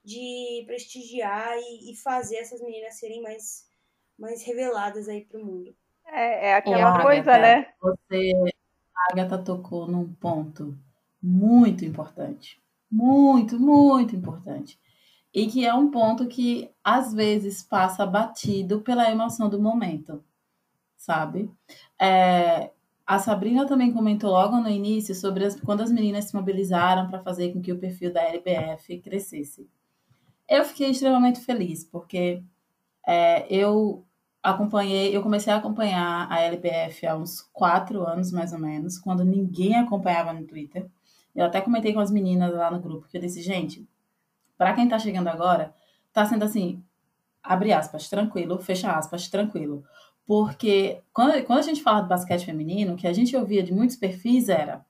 [0.08, 3.66] de prestigiar e, e fazer essas meninas serem mais,
[4.18, 5.76] mais reveladas aí pro mundo.
[6.06, 7.66] É, é aquela coisa, né?
[7.78, 8.32] Você,
[8.96, 10.74] a Agatha tocou num ponto
[11.22, 12.58] muito importante.
[12.90, 14.80] Muito, muito importante.
[15.34, 20.24] E que é um ponto que às vezes passa batido pela emoção do momento,
[20.96, 21.50] sabe?
[22.00, 22.70] É,
[23.06, 27.22] a Sabrina também comentou logo no início sobre as, quando as meninas se mobilizaram para
[27.22, 29.68] fazer com que o perfil da LBF crescesse.
[30.48, 32.42] Eu fiquei extremamente feliz, porque
[33.06, 34.04] é, eu
[34.42, 39.24] acompanhei, eu comecei a acompanhar a LBF há uns quatro anos, mais ou menos, quando
[39.24, 40.86] ninguém acompanhava no Twitter.
[41.34, 43.86] Eu até comentei com as meninas lá no grupo, que eu disse, gente,
[44.56, 45.74] para quem tá chegando agora,
[46.12, 46.82] tá sendo assim,
[47.42, 49.84] abre aspas, tranquilo, fecha aspas, tranquilo.
[50.26, 53.72] Porque quando, quando a gente fala de basquete feminino, o que a gente ouvia de
[53.72, 54.84] muitos perfis era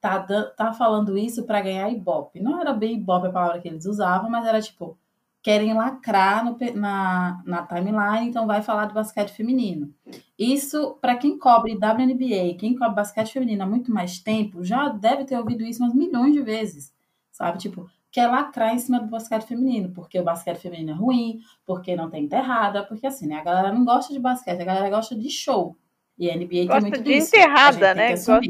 [0.00, 0.20] tá,
[0.56, 2.40] tá falando isso para ganhar ibope.
[2.40, 4.98] Não era bem ibope a palavra que eles usavam, mas era tipo,
[5.42, 9.92] querem lacrar no, na, na timeline, então vai falar do basquete feminino.
[10.38, 15.24] Isso, para quem cobre WNBA, quem cobre basquete feminino há muito mais tempo, já deve
[15.24, 16.92] ter ouvido isso umas milhões de vezes,
[17.32, 17.58] sabe?
[17.58, 21.94] Tipo, quer lacrar em cima do basquete feminino, porque o basquete feminino é ruim, porque
[21.94, 23.36] não tem enterrada, porque assim, né?
[23.36, 25.76] A galera não gosta de basquete, a galera gosta de show.
[26.18, 27.28] E a NBA gosta tem muito de disso.
[27.28, 28.10] enterrada, né?
[28.16, 28.40] Gosta,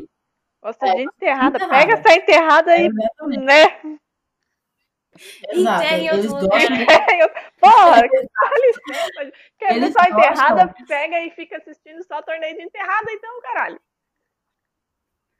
[0.62, 1.56] gosta É, de enterrada.
[1.58, 1.68] enterrada.
[1.68, 3.44] Pega essa enterrada aí, Exatamente.
[3.44, 3.98] né?
[5.50, 5.82] Exato.
[5.84, 6.60] Enterre outro Eles lugar.
[7.60, 8.02] Porra.
[9.58, 10.66] Quer ver só enterrada?
[10.66, 10.86] gostam.
[10.86, 13.80] Pega e fica assistindo só torneio de enterrada, então, caralho.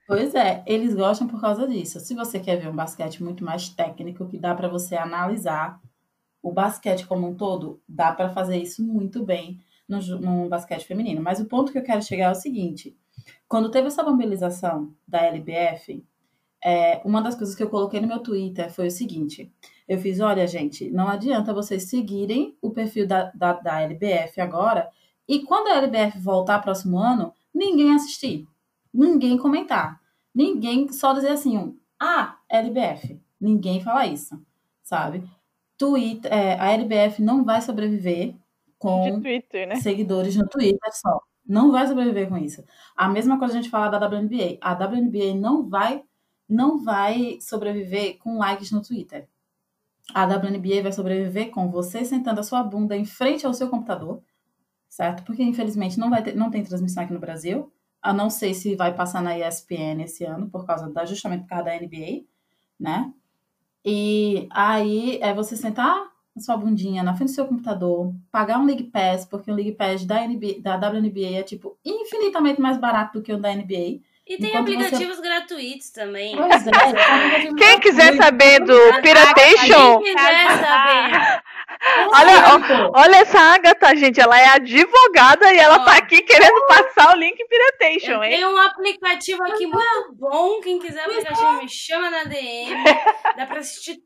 [0.07, 2.01] Pois é, eles gostam por causa disso.
[2.01, 5.79] Se você quer ver um basquete muito mais técnico, que dá para você analisar
[6.43, 11.23] o basquete como um todo, dá para fazer isso muito bem no, no basquete feminino.
[11.23, 12.97] Mas o ponto que eu quero chegar é o seguinte:
[13.49, 16.05] quando teve essa mobilização da LBF,
[16.65, 19.53] é, uma das coisas que eu coloquei no meu Twitter foi o seguinte:
[19.89, 24.89] eu fiz, olha, gente, não adianta vocês seguirem o perfil da, da, da LBF agora,
[25.27, 28.47] e quando a LBF voltar próximo ano, ninguém assistir,
[28.93, 30.01] ninguém comentar,
[30.35, 33.21] ninguém só dizer assim, um, ah, LBF.
[33.41, 34.41] Ninguém fala isso,
[34.83, 35.23] sabe?
[35.77, 38.35] Twitter, é, a LBF não vai sobreviver
[38.79, 39.77] com Twitter, né?
[39.77, 41.21] seguidores no Twitter só.
[41.49, 42.63] Não vai sobreviver com isso.
[42.95, 44.59] A mesma coisa a gente fala da WNBA.
[44.61, 46.05] A WNBA não vai,
[46.47, 49.27] não vai sobreviver com likes no Twitter.
[50.15, 54.23] A WNBA vai sobreviver com você sentando a sua bunda em frente ao seu computador,
[54.89, 55.23] certo?
[55.25, 57.73] Porque infelizmente não vai ter, não tem transmissão aqui no Brasil.
[58.01, 61.49] A não sei se vai passar na ESPN esse ano por causa da justamente por
[61.49, 62.25] causa da NBA,
[62.79, 63.13] né?
[63.85, 68.65] E aí é você sentar a sua bundinha na frente do seu computador, pagar um
[68.67, 73.19] League Pass, porque o League Pass da, NBA, da WNBA é tipo infinitamente mais barato
[73.19, 74.01] do que o da NBA.
[74.31, 76.37] E tem Enquanto você- aplicativos gratuitos também.
[76.37, 77.55] Pois é.
[77.57, 81.41] Quem quiser saber do Quem Piratation, quiser saber.
[82.13, 85.85] olha, olha essa Agatha, gente, ela é advogada e ela Ó.
[85.85, 88.31] tá aqui querendo passar o link Piratation, hein?
[88.33, 90.61] tenho um aplicativo aqui muito bom.
[90.61, 92.85] Quem quiser aplicativo, me chama na DM.
[93.37, 93.97] Dá pra assistir.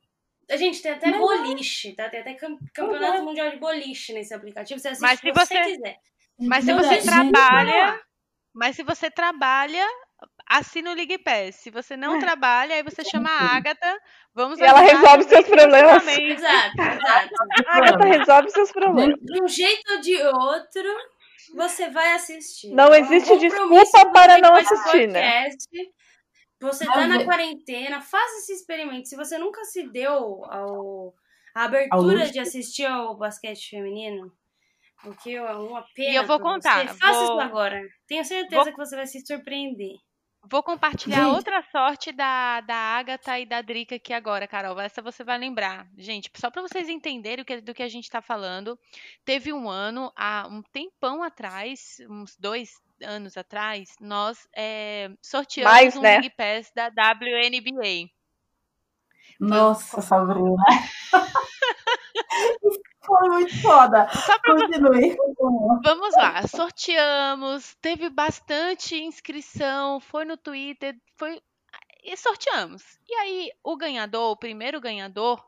[0.51, 2.09] A gente tem até boliche, tá?
[2.09, 4.79] Tem até cam- campeonato mundial de boliche nesse aplicativo.
[4.81, 5.97] Você assiste Mas se você você- quiser.
[6.39, 8.01] Mas se Então, você trabalha,
[8.55, 9.87] mas se você trabalha,
[10.49, 11.57] assina o League Pass.
[11.57, 13.99] Se você não trabalha, aí você chama a Agatha,
[14.35, 14.81] vamos E ela
[15.21, 16.07] resolve seus problemas.
[16.09, 17.35] Exato, exato.
[17.67, 19.19] A Agatha resolve seus problemas.
[19.21, 20.97] De um jeito ou de outro,
[21.55, 22.71] você vai assistir.
[22.75, 25.49] Não É um existe desculpa para não faz com o assistir, né?
[26.63, 27.25] Você tá na ver.
[27.25, 29.09] quarentena, faça esse experimento.
[29.09, 31.15] Se você nunca se deu ao,
[31.55, 34.33] a abertura de assistir ao basquete feminino,
[35.05, 36.11] o que é uma pena.
[36.11, 37.83] E eu vou contar, Você, faça vou- isso agora.
[38.07, 39.97] Tenho certeza vou- que você vai se surpreender.
[40.51, 41.35] Vou compartilhar Gente.
[41.37, 44.79] outra sorte da, da Agatha e da Drica aqui agora, Carol.
[44.81, 45.87] Essa você vai lembrar.
[45.97, 48.77] Gente, só para vocês entenderem o que- do que a gente está falando,
[49.25, 52.73] teve um ano, há um tempão atrás, uns dois
[53.03, 56.21] anos atrás, nós é, sorteamos Mais, um né?
[56.21, 58.11] League Pass da WNBA.
[59.41, 60.57] Nossa, Sabrina.
[63.05, 64.09] Foi muito foda.
[64.11, 65.17] Só pra Continue.
[65.85, 71.43] Vamos lá, sorteamos, teve bastante inscrição, foi no Twitter, foi
[72.05, 72.83] e sorteamos.
[73.09, 75.45] E aí o ganhador, o primeiro ganhador,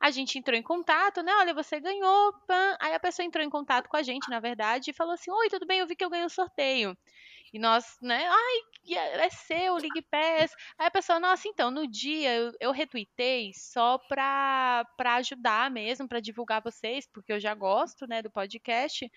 [0.00, 1.32] a gente entrou em contato, né?
[1.36, 2.76] Olha, você ganhou, pã.
[2.80, 5.48] Aí a pessoa entrou em contato com a gente, na verdade, e falou assim: "Oi,
[5.48, 5.78] tudo bem?
[5.80, 6.96] Eu vi que eu ganhei o sorteio".
[7.52, 8.26] E nós, né?
[8.28, 10.52] Ai, é é seu, League Pass.
[10.78, 16.08] Aí a pessoa, nossa, então, no dia eu, eu retuitei só pra, pra ajudar mesmo,
[16.08, 19.10] pra divulgar vocês, porque eu já gosto, né, do podcast.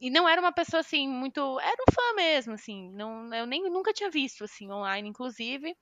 [0.00, 3.62] e não era uma pessoa assim muito, era um fã mesmo, assim, não, eu nem
[3.70, 5.74] nunca tinha visto assim online, inclusive.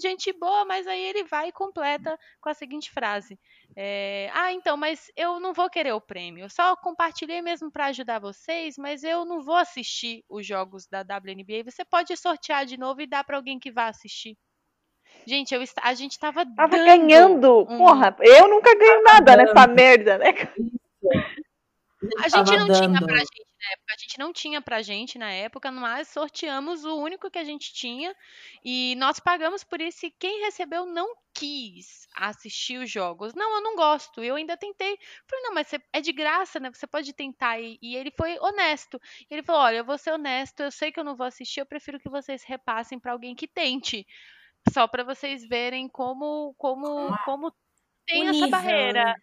[0.00, 3.38] Gente boa, mas aí ele vai e completa com a seguinte frase:
[3.76, 6.44] é, Ah, então, mas eu não vou querer o prêmio.
[6.44, 11.00] Eu só compartilhei mesmo para ajudar vocês, mas eu não vou assistir os jogos da
[11.00, 11.70] WNBA.
[11.70, 14.36] Você pode sortear de novo e dar para alguém que vá assistir.
[15.26, 17.60] Gente, eu, a gente tava, tava ganhando.
[17.60, 17.78] Um...
[17.78, 20.32] Porra, eu nunca ganho nada nessa merda, né?
[22.18, 22.78] A gente não dando.
[22.78, 26.84] tinha pra gente na época, a gente não tinha pra gente na época, mas sorteamos
[26.84, 28.14] o único que a gente tinha
[28.64, 33.34] e nós pagamos por isso e quem recebeu não quis assistir os jogos.
[33.34, 34.22] Não, eu não gosto.
[34.22, 34.98] Eu ainda tentei.
[35.28, 36.70] Falei, não, mas é de graça, né?
[36.72, 37.60] Você pode tentar.
[37.60, 39.00] E, e ele foi honesto.
[39.30, 41.66] Ele falou: olha, eu vou ser honesto, eu sei que eu não vou assistir, eu
[41.66, 44.06] prefiro que vocês repassem para alguém que tente.
[44.72, 47.52] Só para vocês verem como, como, como
[48.06, 49.04] tem essa barreira.
[49.04, 49.14] Né?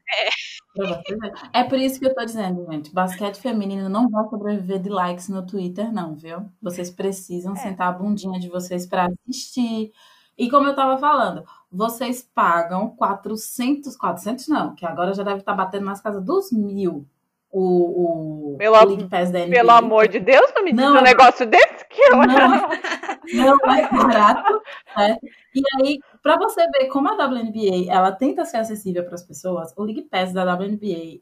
[1.53, 1.59] É.
[1.61, 2.93] é por isso que eu tô dizendo, gente.
[2.93, 6.49] Basquete feminino não vai sobreviver de likes no Twitter, não, viu?
[6.61, 7.57] Vocês precisam é.
[7.57, 9.91] sentar a bundinha de vocês para assistir.
[10.37, 15.51] E como eu tava falando, vocês pagam 400, 400 não, que agora já deve estar
[15.51, 17.05] tá batendo nas casas dos mil
[17.51, 19.55] o, o, pelo, o League Pass da NBA.
[19.55, 22.15] Pelo amor de Deus, não me diz um negócio desse que eu...
[22.15, 22.25] Não,
[23.33, 24.61] não é barato.
[24.95, 25.17] Né?
[25.53, 29.73] E aí, para você ver como a WNBA ela tenta ser acessível para as pessoas,
[29.75, 31.21] o League Pass da WNBA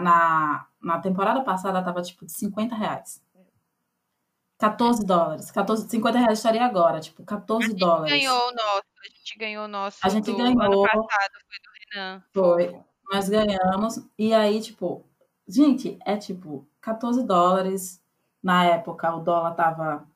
[0.00, 3.22] na, na temporada passada estava tipo de 50 reais.
[4.58, 5.50] 14 dólares.
[5.50, 8.12] 14, 50 reais estaria agora, tipo, 14 a dólares.
[8.12, 9.98] Ganhou o nosso, a gente ganhou o nosso.
[10.02, 10.62] A gente ganhou.
[10.62, 12.22] Ano passado, foi do Renan.
[12.32, 12.80] Foi.
[13.12, 14.00] Nós ganhamos.
[14.18, 15.04] E aí, tipo,
[15.46, 18.02] gente, é tipo 14 dólares.
[18.42, 20.06] Na época, o dólar tava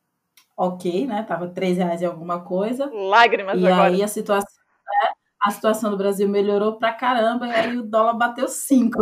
[0.59, 1.23] ok, né?
[1.23, 2.91] Tava 3 reais e alguma coisa.
[2.93, 3.91] Lágrimas e agora.
[3.91, 5.11] E aí a situação, né?
[5.45, 8.99] a situação do Brasil melhorou pra caramba e aí o dólar bateu 5.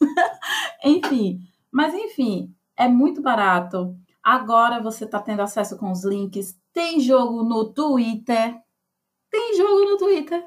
[0.84, 1.40] enfim,
[1.72, 3.96] mas enfim, é muito barato.
[4.22, 6.56] Agora você tá tendo acesso com os links.
[6.72, 8.56] Tem jogo no Twitter.
[9.28, 10.46] Tem jogo no Twitter.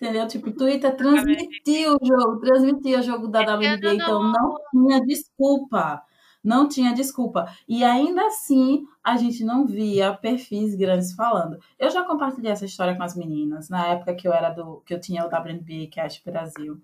[0.00, 0.28] Entendeu?
[0.28, 6.00] Tipo, o Twitter transmitiu o jogo, transmitia o jogo da WNBA, então não tinha desculpa.
[6.42, 7.52] Não tinha desculpa.
[7.68, 11.58] E ainda assim, a gente não via perfis grandes falando.
[11.78, 14.82] Eu já compartilhei essa história com as meninas, na época que eu era do.
[14.86, 16.80] que eu tinha o WNBA Cash Brasil.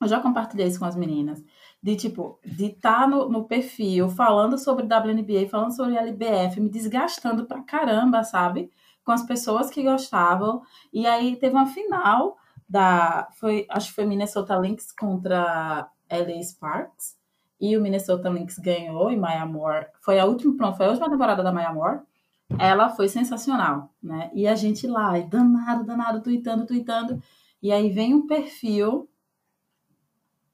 [0.00, 1.44] Eu já compartilhei isso com as meninas.
[1.82, 6.68] De tipo, de estar tá no, no perfil falando sobre WNBA, falando sobre LBF, me
[6.68, 8.70] desgastando pra caramba, sabe?
[9.04, 10.62] com as pessoas que gostavam.
[10.92, 12.36] E aí teve uma final
[12.68, 13.28] da.
[13.38, 17.16] Foi, acho que foi Minnesota Lynx contra LA Sparks.
[17.62, 19.86] E o Minnesota Lynx ganhou e Maya Moore.
[20.00, 22.00] Foi a última, pronto, foi a última temporada da Maya Moore.
[22.58, 24.32] Ela foi sensacional, né?
[24.34, 27.22] E a gente lá, e danado, danado, tweetando, tweetando.
[27.62, 29.08] E aí vem um perfil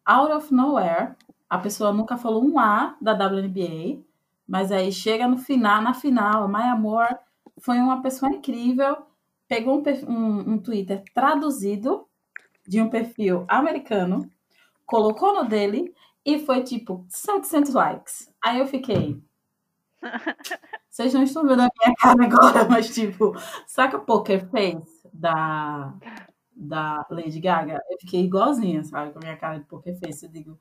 [0.04, 1.14] out of nowhere.
[1.48, 4.02] A pessoa nunca falou um A da WNBA,
[4.46, 7.16] mas aí chega no final, na final, a Maya Moore
[7.58, 8.98] foi uma pessoa incrível,
[9.48, 12.06] pegou um, um, um Twitter traduzido
[12.66, 14.30] de um perfil americano,
[14.84, 15.94] colocou no dele
[16.28, 18.30] e foi tipo 700 likes.
[18.44, 19.18] Aí eu fiquei.
[20.90, 23.34] Vocês não estão vendo a minha cara agora, mas tipo,
[23.66, 25.94] saca Poker Face da,
[26.54, 27.80] da Lady Gaga?
[27.88, 30.26] Eu fiquei igualzinha, sabe, com a minha cara de Poker Face.
[30.26, 30.58] Eu digo,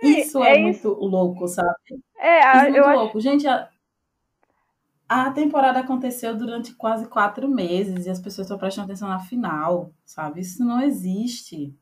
[0.00, 0.88] isso é, é, é muito isso.
[0.88, 1.74] louco, sabe?
[2.16, 3.18] É, isso é muito louco.
[3.18, 3.20] Acho...
[3.20, 3.68] Gente, a,
[5.08, 9.92] a temporada aconteceu durante quase quatro meses e as pessoas estão prestando atenção na final,
[10.04, 10.42] sabe?
[10.42, 11.74] Isso não existe.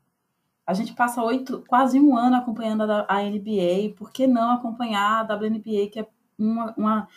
[0.65, 5.19] A gente passa oito, quase um ano acompanhando a, a NBA, por que não acompanhar
[5.19, 6.07] a WNBA, que é
[6.37, 7.07] uma, uma,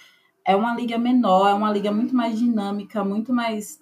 [0.45, 3.81] é uma liga menor, é uma liga muito mais dinâmica, muito mais.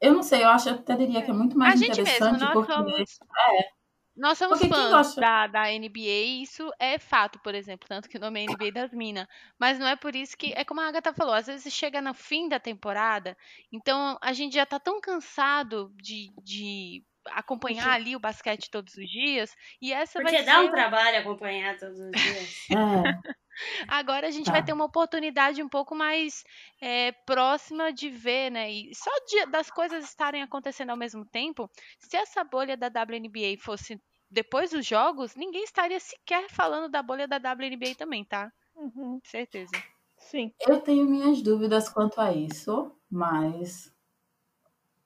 [0.00, 2.72] Eu não sei, eu acho até diria que é muito mais a interessante mesmo, porque.
[2.72, 3.18] Somos...
[3.48, 3.76] É,
[4.16, 8.16] nós somos Porque fãs da, da NBA e isso é fato, por exemplo, tanto que
[8.16, 9.26] o nome é NBA das Minas.
[9.58, 10.54] Mas não é por isso que.
[10.54, 13.36] É como a Agatha falou, às vezes chega no fim da temporada,
[13.70, 19.08] então a gente já tá tão cansado de, de acompanhar ali o basquete todos os
[19.08, 19.54] dias.
[19.80, 20.68] E essa Porque vai dá ser...
[20.68, 22.66] um trabalho acompanhar todos os dias.
[23.56, 23.86] É.
[23.88, 24.52] Agora a gente Tá.
[24.52, 26.44] vai ter uma oportunidade um pouco mais
[26.78, 28.70] é, próxima de ver, né?
[28.70, 33.56] E só de- das coisas estarem acontecendo ao mesmo tempo, se essa bolha da WNBA
[33.58, 33.98] fosse
[34.30, 38.52] depois dos jogos, ninguém estaria sequer falando da bolha da WNBA também, tá?
[38.74, 39.18] Uhum.
[39.24, 39.72] Certeza.
[40.18, 40.52] Sim.
[40.60, 43.90] Eu tenho minhas dúvidas quanto a isso, mas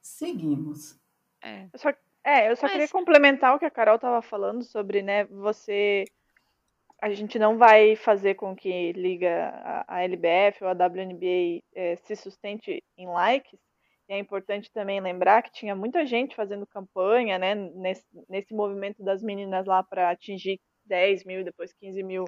[0.00, 0.98] seguimos.
[1.42, 1.68] É.
[1.72, 1.92] Eu só,
[2.24, 6.04] é, eu só Mas- queria complementar o que a Carol estava falando sobre, né, você...
[7.02, 11.96] A gente não vai fazer com que liga a, a LBF ou a WNBA eh,
[11.96, 13.58] se sustente em likes.
[14.06, 19.02] E é importante também lembrar que tinha muita gente fazendo campanha, né, nesse, nesse movimento
[19.02, 22.26] das meninas lá para atingir 10 mil, depois 15 mil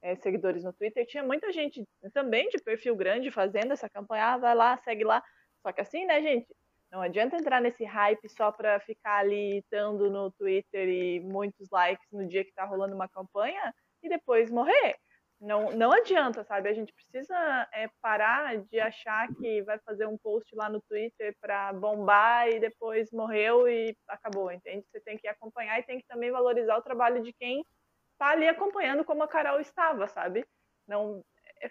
[0.00, 1.84] é, seguidores no Twitter, tinha muita gente
[2.14, 5.22] também de perfil grande fazendo essa campanha, ah, vai lá, segue lá.
[5.62, 6.46] Só que assim, né, gente?
[6.90, 12.06] Não adianta entrar nesse hype só para ficar ali estando no Twitter e muitos likes
[12.12, 14.96] no dia que tá rolando uma campanha e depois morrer.
[15.40, 16.68] Não, não adianta, sabe?
[16.68, 21.36] A gente precisa é, parar de achar que vai fazer um post lá no Twitter
[21.40, 24.86] para bombar e depois morreu e acabou, entende?
[24.90, 27.62] Você tem que acompanhar e tem que também valorizar o trabalho de quem
[28.18, 30.46] tá ali acompanhando como a Carol estava, sabe?
[30.86, 31.22] Não,
[31.62, 31.70] é,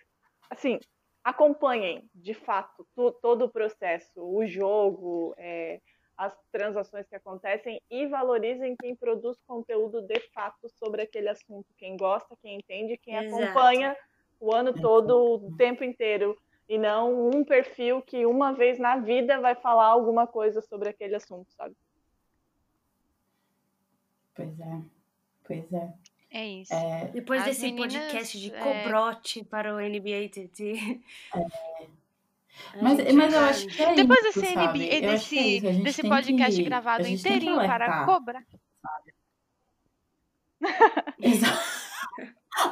[0.49, 0.79] assim,
[1.25, 2.87] acompanhem de fato
[3.19, 5.81] todo o processo, o jogo, é,
[6.15, 11.97] as transações que acontecem e valorizem quem produz conteúdo de fato sobre aquele assunto, quem
[11.97, 13.43] gosta, quem entende, quem Exato.
[13.43, 13.97] acompanha
[14.39, 16.37] o ano todo, o tempo inteiro,
[16.69, 21.15] e não um perfil que uma vez na vida vai falar alguma coisa sobre aquele
[21.15, 21.75] assunto, sabe?
[24.35, 24.81] Pois é,
[25.43, 25.93] pois é.
[26.35, 26.73] É isso.
[26.73, 29.43] É, Depois desse meninas, podcast de é cobrote é...
[29.45, 30.99] para o NBA TT.
[31.33, 31.45] É.
[32.81, 36.67] Mas, mas eu acho que é Depois isso, desse, NBA, desse, é desse podcast que,
[36.67, 38.43] gravado inteirinho para cobrar.
[41.21, 41.57] Exato.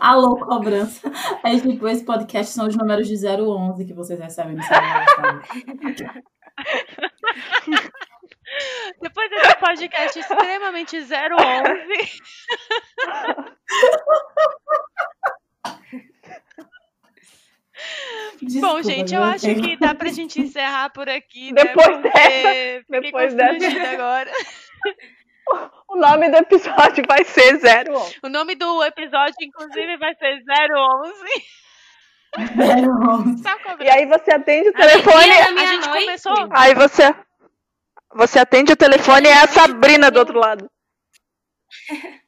[0.02, 1.10] Alô, cobrança.
[1.42, 5.06] Aí depois esse podcast são os números de 011 que vocês recebem no celular.
[9.02, 11.08] Depois desse podcast extremamente 011.
[18.42, 21.52] Desculpa, Bom, gente, eu acho que dá pra gente encerrar por aqui.
[21.52, 22.86] Né, depois né, dessa.
[22.90, 23.90] Depois dessa.
[23.92, 24.32] agora.
[25.90, 28.20] O nome do episódio vai ser 011.
[28.24, 31.22] O nome do episódio, inclusive, vai ser 011.
[32.38, 33.44] 011.
[33.80, 35.32] E aí você atende o telefone.
[35.32, 36.06] A gente noite.
[36.06, 36.50] começou.
[36.52, 37.14] Aí você.
[38.16, 40.70] Você atende o telefone e é a Sabrina do outro lado.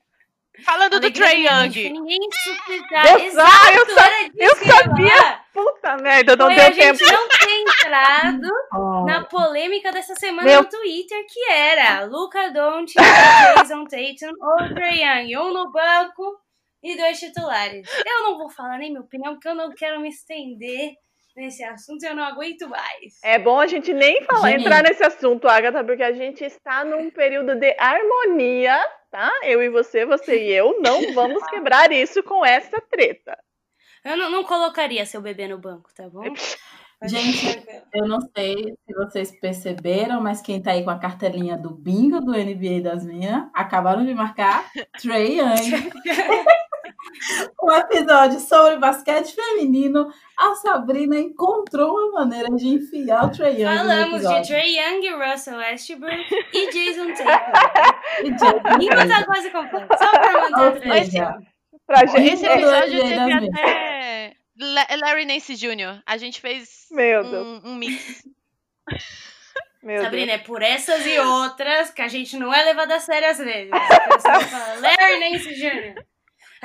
[0.64, 1.92] Falando do Trey Young.
[1.92, 3.20] Ninguém sustentar.
[3.22, 5.40] Exato, eu, sa eu sabia.
[5.54, 6.98] Puta merda, não Foi deu a tempo.
[6.98, 9.06] gente não ter entrado oh.
[9.06, 10.64] na polêmica dessa semana Meu...
[10.64, 13.00] no Twitter, que era Luca Doncic,
[13.58, 15.38] Jason Tatum ou Trey Young.
[15.38, 16.40] Um no banco
[16.82, 17.88] e dois titulares.
[18.06, 20.94] Eu não vou falar nem minha opinião, porque eu não quero me estender
[21.36, 23.20] nesse assunto, eu não aguento mais.
[23.24, 24.62] É bom a gente nem falar, gente.
[24.62, 28.80] entrar nesse assunto, Agatha, porque a gente está num período de harmonia,
[29.12, 29.32] tá?
[29.44, 33.38] Eu e você, você e eu, não vamos quebrar isso com essa treta.
[34.04, 36.24] Eu não, não colocaria seu bebê no banco, tá bom?
[37.04, 37.62] Gente,
[37.94, 42.22] eu não sei se vocês perceberam, mas quem tá aí com a cartelinha do bingo
[42.22, 45.92] do NBA das minhas, acabaram de marcar Trey Young.
[47.62, 50.08] um episódio sobre basquete feminino,
[50.38, 55.58] a Sabrina encontrou uma maneira de enfiar o Trey Young Falamos de Trey Young, Russell
[55.58, 58.78] Westbrook e Jason Tatum.
[58.80, 59.98] Língua tá quase completa.
[59.98, 61.56] Só pra manter a tradição.
[61.88, 64.36] Pra gente, esse episódio teve até
[64.98, 66.02] Larry Nance Jr.
[66.06, 68.24] A gente fez um, um mix.
[69.84, 70.42] Meu Sabrina, Deus.
[70.42, 73.70] é por essas e outras que a gente não é levado a sério às vezes.
[74.82, 76.04] Larry Nance Jr.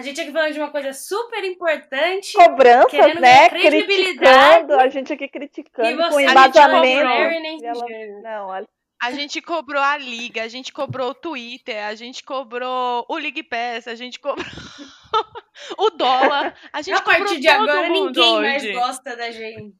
[0.01, 2.33] A gente aqui falando de uma coisa super importante.
[2.33, 3.51] Cobranças, né?
[3.51, 7.67] Criticando, a gente aqui criticando com embasamento.
[7.67, 7.85] Ela...
[8.23, 8.69] Não, olha.
[9.03, 13.43] A gente cobrou a Liga, a gente cobrou o Twitter, a gente cobrou o League
[13.43, 14.47] Pass, a gente cobrou
[15.77, 16.55] o dólar.
[16.73, 18.73] A gente a partir de agora, ninguém hoje.
[18.73, 19.77] mais gosta da gente.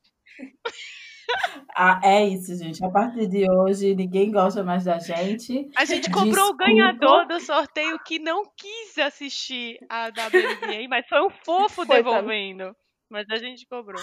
[1.77, 2.85] Ah, é isso, gente.
[2.85, 5.71] A partir de hoje, ninguém gosta mais da gente.
[5.77, 6.53] A gente comprou Desculpa.
[6.53, 11.97] o ganhador do sorteio que não quis assistir a WNBA, mas foi um fofo foi,
[11.97, 12.75] devolvendo.
[13.11, 14.01] Mas a gente cobrou.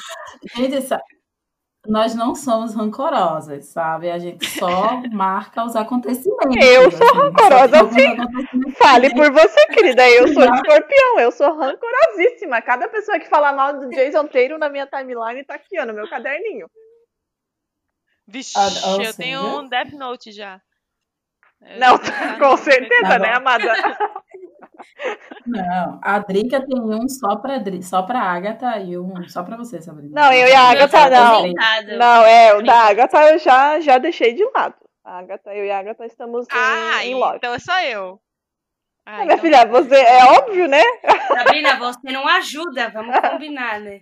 [0.56, 0.76] Gente,
[1.88, 4.12] nós não somos rancorosas, sabe?
[4.12, 6.56] A gente só marca os acontecimentos.
[6.62, 8.72] Eu sou assim, rancorosa, sim.
[8.74, 10.10] Fale por você, querida.
[10.10, 12.62] Eu sou escorpião, eu sou rancorosíssima.
[12.62, 15.94] Cada pessoa que fala mal do Jason Taylor na minha timeline tá aqui, ó, no
[15.94, 16.68] meu caderninho.
[18.28, 19.14] Vixe, ah, eu seja?
[19.14, 20.62] tenho um Death Note já.
[21.62, 21.98] Eu não,
[22.40, 23.74] com certeza, né, amada?
[25.46, 29.82] Não, a Drica tem um só pra, só pra Agatha e um só pra você,
[29.82, 30.22] Sabrina.
[30.22, 31.44] Não, eu e a Agatha não.
[31.98, 34.76] Não, é, o da Agatha eu já, já deixei de lado.
[35.04, 37.38] A Agatha, eu e a Agatha estamos ah, em, em loja.
[37.38, 38.22] então é só eu.
[39.06, 39.38] Ah, minha então...
[39.40, 40.84] filha, você, é óbvio, né?
[41.28, 44.02] Sabrina, você não ajuda, vamos combinar, né?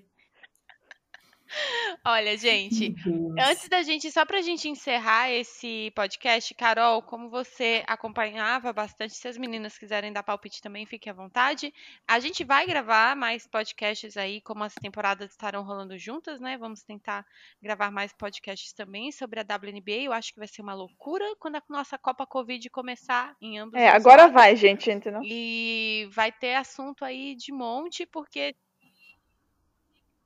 [2.03, 2.93] Olha, gente,
[3.37, 9.27] antes da gente, só pra gente encerrar esse podcast, Carol, como você acompanhava bastante, se
[9.27, 11.73] as meninas quiserem dar palpite também, fiquem à vontade.
[12.07, 16.57] A gente vai gravar mais podcasts aí, como as temporadas estarão rolando juntas, né?
[16.57, 17.25] Vamos tentar
[17.61, 20.03] gravar mais podcasts também sobre a WNBA.
[20.03, 23.79] Eu acho que vai ser uma loucura quando a nossa Copa Covid começar em ambos
[23.79, 24.33] É, agora lados.
[24.33, 25.21] vai, gente, entendeu?
[25.23, 28.55] E vai ter assunto aí de monte, porque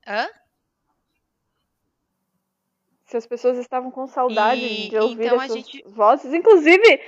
[0.06, 0.26] Hã?
[3.10, 7.00] Se as pessoas estavam com saudade E- de ouvir então a essas gente- vozes, inclusive.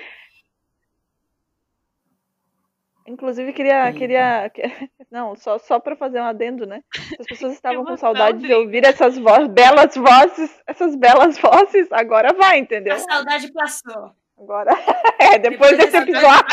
[3.06, 3.98] Inclusive queria, Eita.
[3.98, 4.62] queria, que-
[5.12, 6.82] não, só só para fazer um adendo, né?
[6.92, 11.86] Se as pessoas estavam com saudade de ouvir essas vozes, belas vozes, essas belas vozes,
[11.92, 12.94] agora vai, entendeu?
[12.94, 14.10] A saudade passou.
[14.36, 14.70] Agora,
[15.20, 16.48] é, depois desse dessa episódio.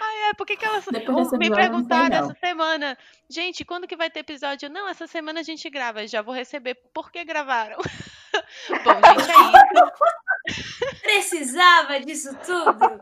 [0.00, 2.96] Ah, é, por que, que elas ou me perguntaram essa semana?
[3.28, 4.68] Gente, quando que vai ter episódio?
[4.68, 6.74] Não, essa semana a gente grava, já vou receber.
[6.92, 7.78] Por que gravaram?
[8.84, 11.00] Bom, gente, é isso.
[11.02, 12.78] Precisava disso tudo.
[12.78, 13.00] Qual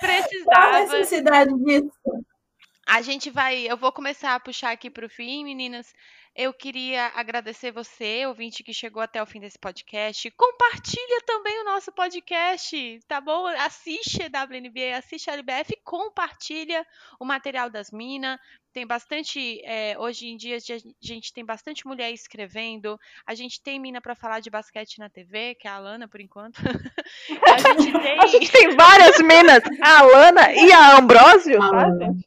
[0.00, 0.78] Precisava.
[0.80, 2.24] necessidade disso?
[2.86, 5.94] A gente vai, eu vou começar a puxar aqui pro fim, meninas.
[6.36, 10.28] Eu queria agradecer você, ouvinte que chegou até o fim desse podcast.
[10.32, 13.46] Compartilha também o nosso podcast, tá bom?
[13.46, 16.84] Assiste a WNBA, assiste a LBF, compartilha
[17.20, 18.36] o material das minas.
[18.72, 22.98] Tem bastante, é, hoje em dia, a gente tem bastante mulher escrevendo.
[23.24, 26.20] A gente tem mina para falar de basquete na TV, que é a Alana, por
[26.20, 26.58] enquanto.
[27.46, 28.18] a gente tem.
[28.18, 32.06] A gente tem várias minas, a Alana e a Ambrósio, Alana.
[32.06, 32.26] gente?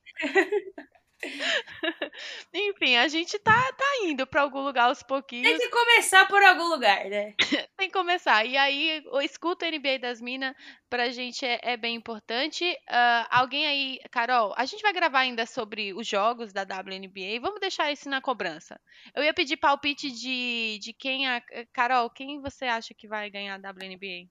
[2.53, 5.47] Enfim, a gente tá, tá indo para algum lugar aos pouquinhos.
[5.47, 7.33] Tem que começar por algum lugar, né?
[7.77, 8.45] Tem que começar.
[8.45, 10.55] E aí, o- escuta o NBA das Minas,
[10.89, 12.65] pra gente é, é bem importante.
[12.87, 17.39] Ah, alguém aí, Carol, a gente vai gravar ainda sobre os jogos da WNBA.
[17.41, 18.79] Vamos deixar isso na cobrança.
[19.15, 21.41] Eu ia pedir palpite de, de quem a.
[21.73, 24.27] Carol, quem você acha que vai ganhar a WNBA?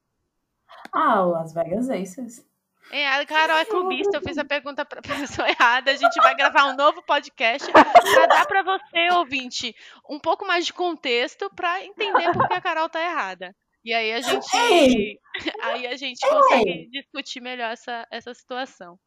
[0.93, 2.45] Ah, o Las Vegas Aces.
[2.91, 5.03] É, a Carol é clubista, eu fiz a pergunta pra
[5.43, 5.91] pessoa errada.
[5.91, 9.75] A gente vai gravar um novo podcast pra dar pra você, ouvinte,
[10.09, 13.55] um pouco mais de contexto pra entender por que a Carol tá errada.
[13.85, 15.19] E aí a gente, Ei!
[15.63, 18.99] aí a gente consegue discutir melhor essa, essa situação.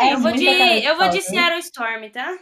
[0.00, 1.20] É eu vou de, eu vou de?
[1.20, 2.36] Seattle Storm, tá?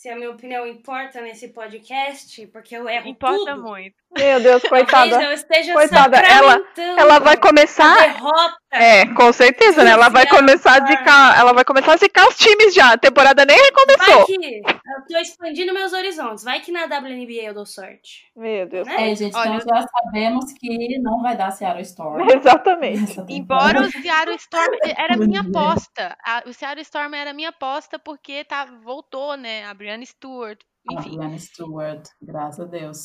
[0.00, 3.62] Se a minha opinião importa nesse podcast, porque eu erro Importa tudo.
[3.62, 4.00] muito.
[4.16, 5.22] Meu Deus, Talvez coitada.
[5.22, 6.60] eu esteja Coitada, ela-
[6.98, 7.96] Ela vai começar.
[8.00, 8.58] derrota.
[8.72, 9.90] É, com certeza, né?
[9.90, 11.38] Ela vai começar a zicar.
[11.38, 12.92] Ela vai começar a zicar os times já.
[12.92, 14.26] A temporada nem Vai recomeçou.
[14.26, 16.42] que eu tô expandindo meus horizontes.
[16.44, 18.30] Vai que na WNBA eu dou sorte.
[18.34, 18.86] Meu Deus.
[18.88, 19.10] Né?
[19.12, 22.26] É, gente, Olha, então já sabemos que não vai dar Seattle Storm.
[22.34, 23.20] Exatamente.
[23.28, 26.16] Embora o Seattle Storm era minha aposta.
[26.46, 29.64] O Seattle Storm era minha aposta porque tá, voltou, né?
[29.66, 30.60] A Brianna Stewart.
[30.88, 31.16] A Enfim.
[31.16, 32.98] Brianna Stewart, graças a Deus.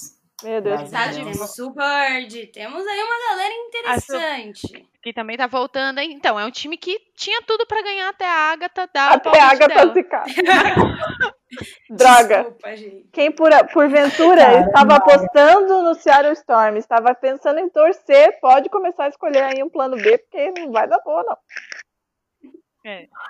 [0.43, 0.89] Meu Deus.
[0.89, 4.85] Graças Tá, o Bird, temos aí uma galera interessante.
[5.01, 5.99] que também tá voltando.
[5.99, 6.11] hein?
[6.11, 9.39] Então, é um time que tinha tudo pra ganhar até a Agatha dar o Até
[9.39, 9.93] a Agatha dela.
[9.93, 10.25] zicar.
[11.89, 12.37] Droga.
[12.43, 13.07] Desculpa, gente.
[13.13, 14.67] Quem por, porventura Caramba.
[14.67, 19.69] estava apostando no Seattle Storm, estava pensando em torcer, pode começar a escolher aí um
[19.69, 21.37] plano B, porque não vai dar boa, não.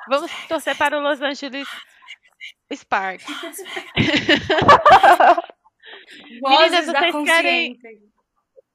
[0.09, 1.67] Vamos torcer para o Los Angeles
[2.73, 3.25] Sparks.
[6.41, 7.77] Meninas, vocês querem-.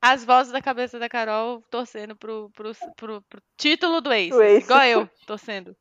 [0.00, 4.08] As vozes da cabeça da Carol torcendo pro, pro, pro, pro título do.
[4.08, 4.64] Do Ace.
[4.64, 5.76] Igual eu, torcendo.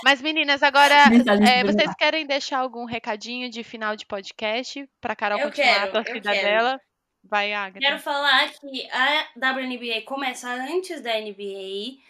[0.02, 1.96] Mas, meninas, agora Mensagem é, vocês subliminar.
[1.96, 6.32] querem deixar algum recadinho de final de podcast pra Carol Eu continuar quero, a torcida
[6.32, 6.80] dela?
[7.22, 7.78] Vai, Agatha.
[7.78, 12.00] Quero falar que a WNBA começa antes da NBA.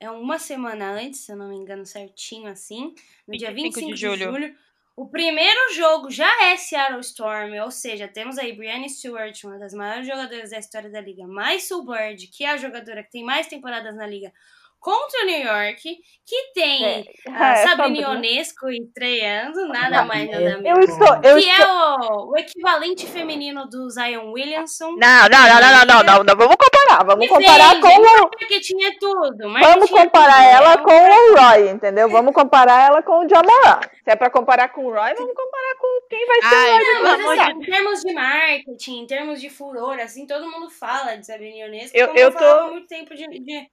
[0.00, 2.94] É uma semana antes, se eu não me engano certinho assim.
[3.26, 4.32] No dia 25 de 25 de julho.
[4.32, 4.54] julho.
[4.96, 9.72] O primeiro jogo já é Seattle Storm, ou seja, temos aí Brianna Stewart, uma das
[9.72, 13.22] maiores jogadoras da história da liga, mais Sue Bird, que é a jogadora que tem
[13.22, 14.32] mais temporadas na liga,
[14.80, 18.00] contra o New York, que tem É, a é, Sabrina.
[18.00, 20.64] Ionesco estreando, nada mais, nada menos.
[20.64, 21.14] Eu estou.
[21.22, 21.66] Eu que estou...
[21.66, 24.96] é o, o equivalente feminino do Zion Williamson.
[24.96, 26.77] Não, não, não, não, não, não, não, não, vamos comparar.
[27.04, 28.02] Vamos Defende, comparar com o.
[28.02, 29.36] Marketing é tudo.
[29.38, 32.08] Vamos é comparar tudo, ela é com o Roy, entendeu?
[32.10, 33.80] Vamos comparar ela com o Jamoran.
[34.04, 36.76] Se é pra comparar com o Roy, vamos comparar com quem vai ser Ai, o
[36.76, 40.70] Roy Não, mas assim, em termos de marketing, em termos de furor, assim, todo mundo
[40.70, 43.68] fala de Sabrina Ionesco, Eu- eu tô- há muito tempo de, de-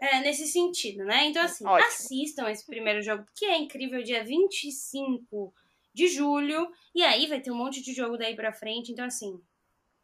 [0.00, 1.24] é, nesse sentido, né?
[1.26, 1.86] Então, assim, Ótimo.
[1.88, 5.52] assistam esse primeiro jogo, que é incrível, dia 25
[5.94, 9.38] de julho, e aí vai ter um monte de jogo daí pra frente, então, assim,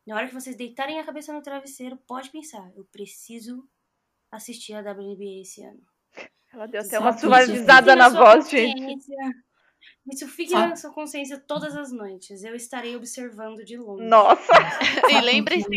[0.09, 3.63] na hora que vocês deitarem a cabeça no travesseiro, pode pensar, eu preciso
[4.33, 5.83] assistir a WNBA esse ano.
[6.51, 8.97] Ela deu até uma suavizada na sua voz, gente.
[10.11, 10.71] Isso fique Sabe?
[10.71, 12.43] na sua consciência todas as noites.
[12.43, 14.05] Eu estarei observando de longe.
[14.05, 14.41] Nossa.
[15.11, 15.69] E lembrem-se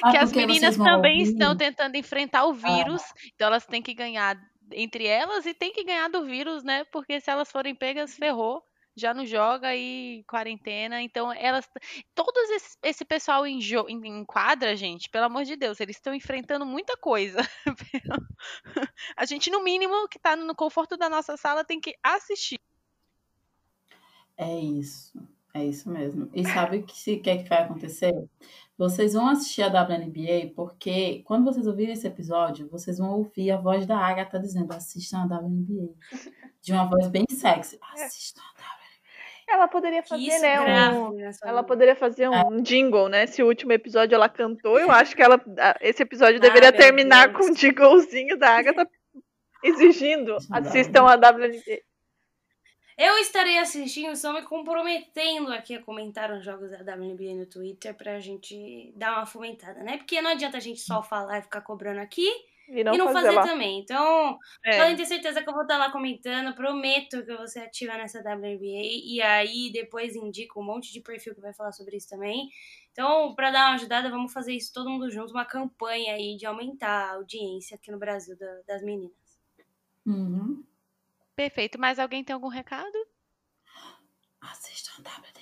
[0.00, 1.32] Sabe que as meninas também ouviram?
[1.32, 3.02] estão tentando enfrentar o vírus,
[3.34, 4.36] então elas têm que ganhar
[4.72, 6.84] entre elas e tem que ganhar do vírus, né?
[6.92, 8.62] Porque se elas forem pegas, ferrou.
[8.96, 11.02] Já não joga e quarentena.
[11.02, 11.68] Então, elas.
[12.14, 15.96] Todos esse, esse pessoal em, jo, em, em quadra, gente, pelo amor de Deus, eles
[15.96, 17.38] estão enfrentando muita coisa.
[19.16, 22.58] a gente, no mínimo, que tá no conforto da nossa sala, tem que assistir.
[24.36, 25.12] É isso.
[25.56, 26.28] É isso mesmo.
[26.34, 28.12] E sabe o que, que, é que vai acontecer?
[28.76, 33.56] Vocês vão assistir a WNBA porque quando vocês ouvirem esse episódio, vocês vão ouvir a
[33.56, 35.94] voz da Agatha dizendo assistam a WNBA.
[36.60, 37.78] De uma voz bem sexy.
[37.94, 38.75] Assistam a WNBA.
[39.48, 40.90] Ela poderia fazer, né?
[40.90, 43.26] Um, ela poderia fazer um jingle, né?
[43.26, 45.40] Se o último episódio ela cantou, eu acho que ela,
[45.80, 47.38] esse episódio deveria terminar Deus.
[47.38, 48.88] com um jinglezinho da Agatha
[49.62, 51.80] exigindo assistam a WNBA.
[52.98, 57.94] Eu estarei assistindo, estou me comprometendo aqui a comentar os jogos da WNBA no Twitter
[57.94, 59.98] pra gente dar uma fomentada, né?
[59.98, 62.26] Porque não adianta a gente só falar e ficar cobrando aqui
[62.68, 63.80] e não, e não fazer, fazer também.
[63.80, 64.78] Então, é.
[64.78, 66.54] podem ter certeza que eu vou estar lá comentando.
[66.54, 71.40] Prometo que você ativa nessa WNBA e aí depois indico um monte de perfil que
[71.40, 72.48] vai falar sobre isso também.
[72.92, 76.46] Então, para dar uma ajudada, vamos fazer isso todo mundo junto, uma campanha aí de
[76.46, 78.36] aumentar a audiência aqui no Brasil
[78.66, 79.12] das meninas.
[80.06, 80.64] Uhum.
[81.34, 81.78] Perfeito.
[81.78, 82.96] Mais alguém tem algum recado?
[84.40, 85.35] Assistam WD.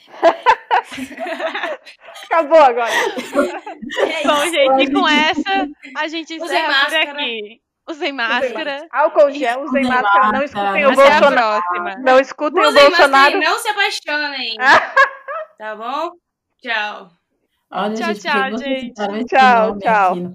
[2.25, 2.93] Acabou agora.
[2.93, 7.61] É Bom, gente, com essa a gente encerra por aqui.
[7.89, 8.87] Usem máscara.
[8.91, 10.33] Álcool gel, usem máscara.
[10.33, 11.63] Não escutem o Bolsonaro.
[12.03, 13.39] Não escutem usem o Bolsonaro.
[13.39, 14.57] não se apaixonem.
[15.59, 16.13] tá bom?
[16.63, 17.11] Tchau.
[17.71, 19.27] Olha, tchau, gente, tchau, gente.
[19.27, 20.35] Tchau, tchau.